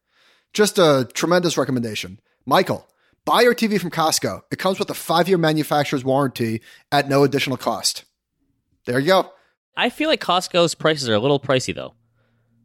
[0.52, 2.18] Just a tremendous recommendation.
[2.44, 2.88] Michael,
[3.24, 4.42] buy your TV from Costco.
[4.50, 6.60] It comes with a five year manufacturer's warranty
[6.90, 8.04] at no additional cost.
[8.84, 9.30] There you go.
[9.76, 11.94] I feel like Costco's prices are a little pricey though.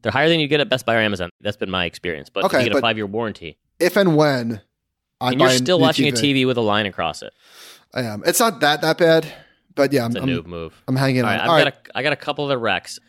[0.02, 1.30] They're higher than you get at Best Buy or Amazon.
[1.42, 2.30] That's been my experience.
[2.30, 3.60] But Okay, you get a five year warranty.
[3.80, 4.62] If and when
[5.22, 7.34] I And you're still watching a TV with a line across it.
[7.94, 8.24] I am.
[8.26, 9.32] It's not that that bad,
[9.76, 10.82] but yeah, I'm, It's a I'm, noob move.
[10.88, 11.34] I'm hanging All on.
[11.36, 11.74] right, I've All got right.
[11.94, 13.00] a I got a couple of the recs.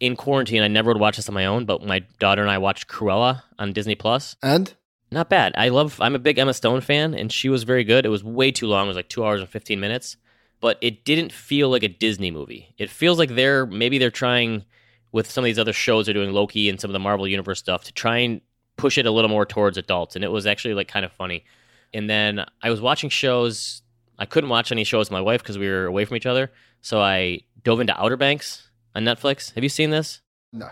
[0.00, 2.58] In quarantine, I never would watch this on my own, but my daughter and I
[2.58, 4.36] watched Cruella on Disney Plus.
[4.44, 4.72] and
[5.10, 5.54] Not bad.
[5.56, 6.00] I love.
[6.00, 8.06] I'm a big Emma Stone fan, and she was very good.
[8.06, 8.84] It was way too long.
[8.86, 10.16] It was like two hours and fifteen minutes,
[10.60, 12.72] but it didn't feel like a Disney movie.
[12.78, 14.64] It feels like they're maybe they're trying
[15.10, 17.58] with some of these other shows they're doing Loki and some of the Marvel Universe
[17.58, 18.40] stuff to try and
[18.76, 21.44] push it a little more towards adults, and it was actually like kind of funny.
[21.92, 23.82] And then I was watching shows.
[24.18, 26.50] I couldn't watch any shows with my wife because we were away from each other,
[26.80, 29.54] so I dove into Outer Banks on Netflix.
[29.54, 30.20] Have you seen this?
[30.52, 30.68] no.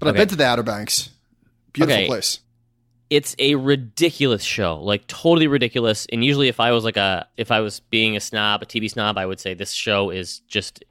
[0.00, 1.10] But I've been to the Outer Banks.
[1.72, 2.06] Beautiful Okay.
[2.06, 2.40] place.
[3.10, 7.50] it's a ridiculous show like totally ridiculous and usually if i was like a if
[7.50, 10.84] i was being a snob a tv snob i would say this show is just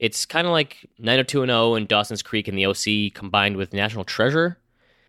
[0.00, 4.58] it's kind of like 90210 and dawson's creek and the oc combined with national treasure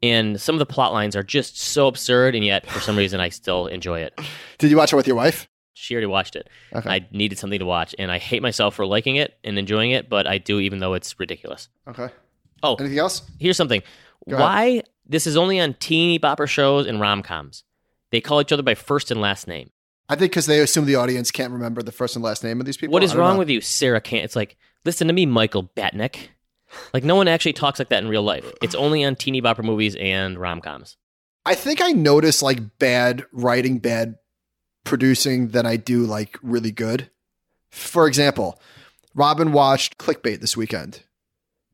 [0.03, 3.19] and some of the plot lines are just so absurd and yet for some reason
[3.19, 4.13] i still enjoy it
[4.59, 5.47] Did you watch it with your wife?
[5.82, 6.89] She already watched it Okay.
[6.89, 10.09] i needed something to watch and i hate myself for liking it and enjoying it
[10.09, 12.09] but i do even though it's ridiculous Okay.
[12.63, 13.23] oh Anything else?
[13.39, 13.82] here's something.
[14.29, 14.43] Go ahead.
[14.45, 17.63] Why this is only on teeny bopper shows and rom coms?
[18.11, 19.71] They call each other by first and last name.
[20.07, 22.65] I think because they assume the audience can't remember the first and last name of
[22.67, 22.93] these people.
[22.93, 23.39] What is wrong know.
[23.39, 23.99] with you, Sarah?
[23.99, 26.27] Can't it's like listen to me, Michael Batnick.
[26.93, 28.45] Like no one actually talks like that in real life.
[28.61, 30.97] It's only on teeny bopper movies and rom coms.
[31.45, 34.15] I think I notice like bad writing, bad
[34.84, 37.09] producing than I do like really good.
[37.69, 38.59] For example,
[39.15, 41.03] Robin watched Clickbait this weekend.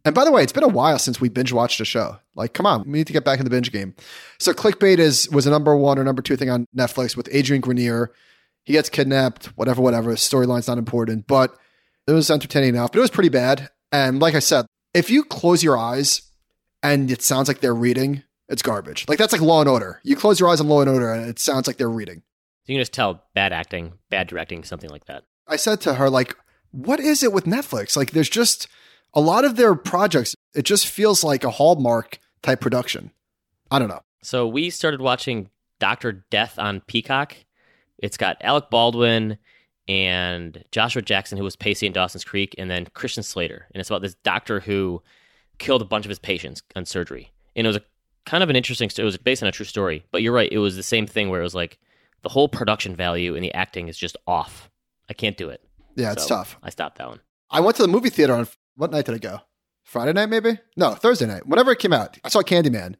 [0.05, 2.17] And by the way, it's been a while since we binge watched a show.
[2.33, 3.93] Like, come on, we need to get back in the binge game.
[4.39, 7.61] So Clickbait is was a number one or number two thing on Netflix with Adrian
[7.61, 8.13] Grenier.
[8.63, 10.13] He gets kidnapped, whatever, whatever.
[10.13, 11.57] Storyline's not important, but
[12.07, 12.91] it was entertaining enough.
[12.91, 13.69] But it was pretty bad.
[13.91, 16.21] And like I said, if you close your eyes
[16.81, 19.05] and it sounds like they're reading, it's garbage.
[19.07, 19.99] Like that's like Law and Order.
[20.03, 22.23] You close your eyes on Law and Order and it sounds like they're reading.
[22.67, 25.23] You can just tell bad acting, bad directing, something like that.
[25.47, 26.35] I said to her, like,
[26.71, 27.95] what is it with Netflix?
[27.95, 28.67] Like, there's just
[29.13, 30.35] a lot of their projects.
[30.53, 33.11] It just feels like a Hallmark type production.
[33.71, 34.01] I don't know.
[34.21, 35.49] So we started watching
[35.79, 37.35] Doctor Death on Peacock.
[37.97, 39.37] It's got Alec Baldwin
[39.87, 43.67] and Joshua Jackson, who was Pacey in Dawson's Creek, and then Christian Slater.
[43.73, 45.01] And it's about this doctor who
[45.57, 47.31] killed a bunch of his patients on surgery.
[47.55, 47.83] And it was a
[48.25, 48.89] kind of an interesting.
[48.89, 49.03] Story.
[49.03, 50.05] It was based on a true story.
[50.11, 50.51] But you're right.
[50.51, 51.79] It was the same thing where it was like
[52.27, 54.69] the whole production value and the acting is just off.
[55.09, 55.61] I can't do it.
[55.95, 56.57] Yeah, it's So tough.
[56.61, 57.21] I stopped that one.
[57.49, 59.39] I went to the movie theater on what night did I go?
[59.85, 60.59] Friday night, maybe?
[60.75, 61.47] No, Thursday night.
[61.47, 62.95] Whenever it came out, I saw Candyman.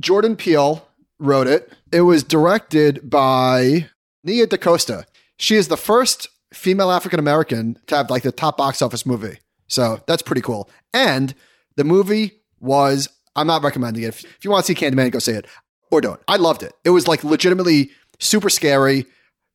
[0.00, 0.84] Jordan Peele
[1.20, 1.72] wrote it.
[1.92, 3.88] It was directed by
[4.24, 5.06] Nia DaCosta.
[5.36, 9.38] She is the first female African American to have like the top box office movie.
[9.68, 10.68] So that's pretty cool.
[10.92, 11.36] And
[11.76, 14.08] the movie was, I'm not recommending it.
[14.08, 15.46] If, if you want to see Candyman, go see it
[15.92, 16.20] or don't.
[16.28, 16.72] I loved it.
[16.84, 17.90] It was like legitimately
[18.20, 19.06] super scary,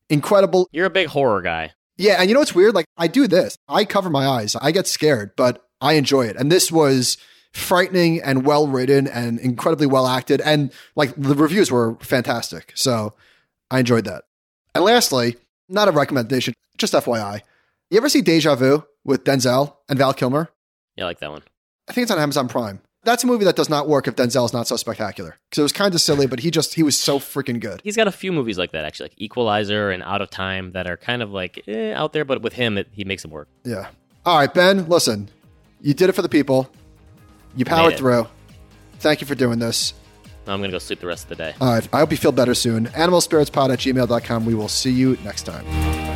[0.10, 0.68] incredible.
[0.72, 1.72] You're a big horror guy.
[1.98, 2.76] Yeah, and you know what's weird?
[2.76, 3.58] Like I do this.
[3.70, 4.56] I cover my eyes.
[4.56, 6.36] I get scared, but I enjoy it.
[6.36, 7.18] And this was
[7.54, 10.42] frightening and well written and incredibly well acted.
[10.42, 12.74] And like the reviews were fantastic.
[12.76, 13.14] So
[13.72, 14.26] I enjoyed that.
[14.74, 15.38] And lastly,
[15.70, 17.42] not a recommendation, just FYI.
[17.90, 20.50] You ever see Deja Vu with Denzel and Val Kilmer?
[20.98, 21.44] Yeah, I like that one.
[21.88, 22.82] I think it's on Amazon Prime.
[23.06, 25.38] That's a movie that does not work if Denzel's not so spectacular.
[25.50, 27.80] Because it was kind of silly, but he just he was so freaking good.
[27.84, 30.88] He's got a few movies like that, actually, like Equalizer and Out of Time, that
[30.88, 33.48] are kind of like eh, out there, but with him, it, he makes them work.
[33.64, 33.88] Yeah.
[34.26, 35.30] All right, Ben, listen.
[35.82, 36.70] You did it for the people.
[37.56, 38.28] You powered through.
[39.00, 39.94] Thank you for doing this.
[40.48, 41.54] I'm going to go sleep the rest of the day.
[41.60, 41.88] All right.
[41.94, 42.88] I hope you feel better soon.
[42.88, 44.46] Animalspiritspod at gmail.com.
[44.46, 46.15] We will see you next time.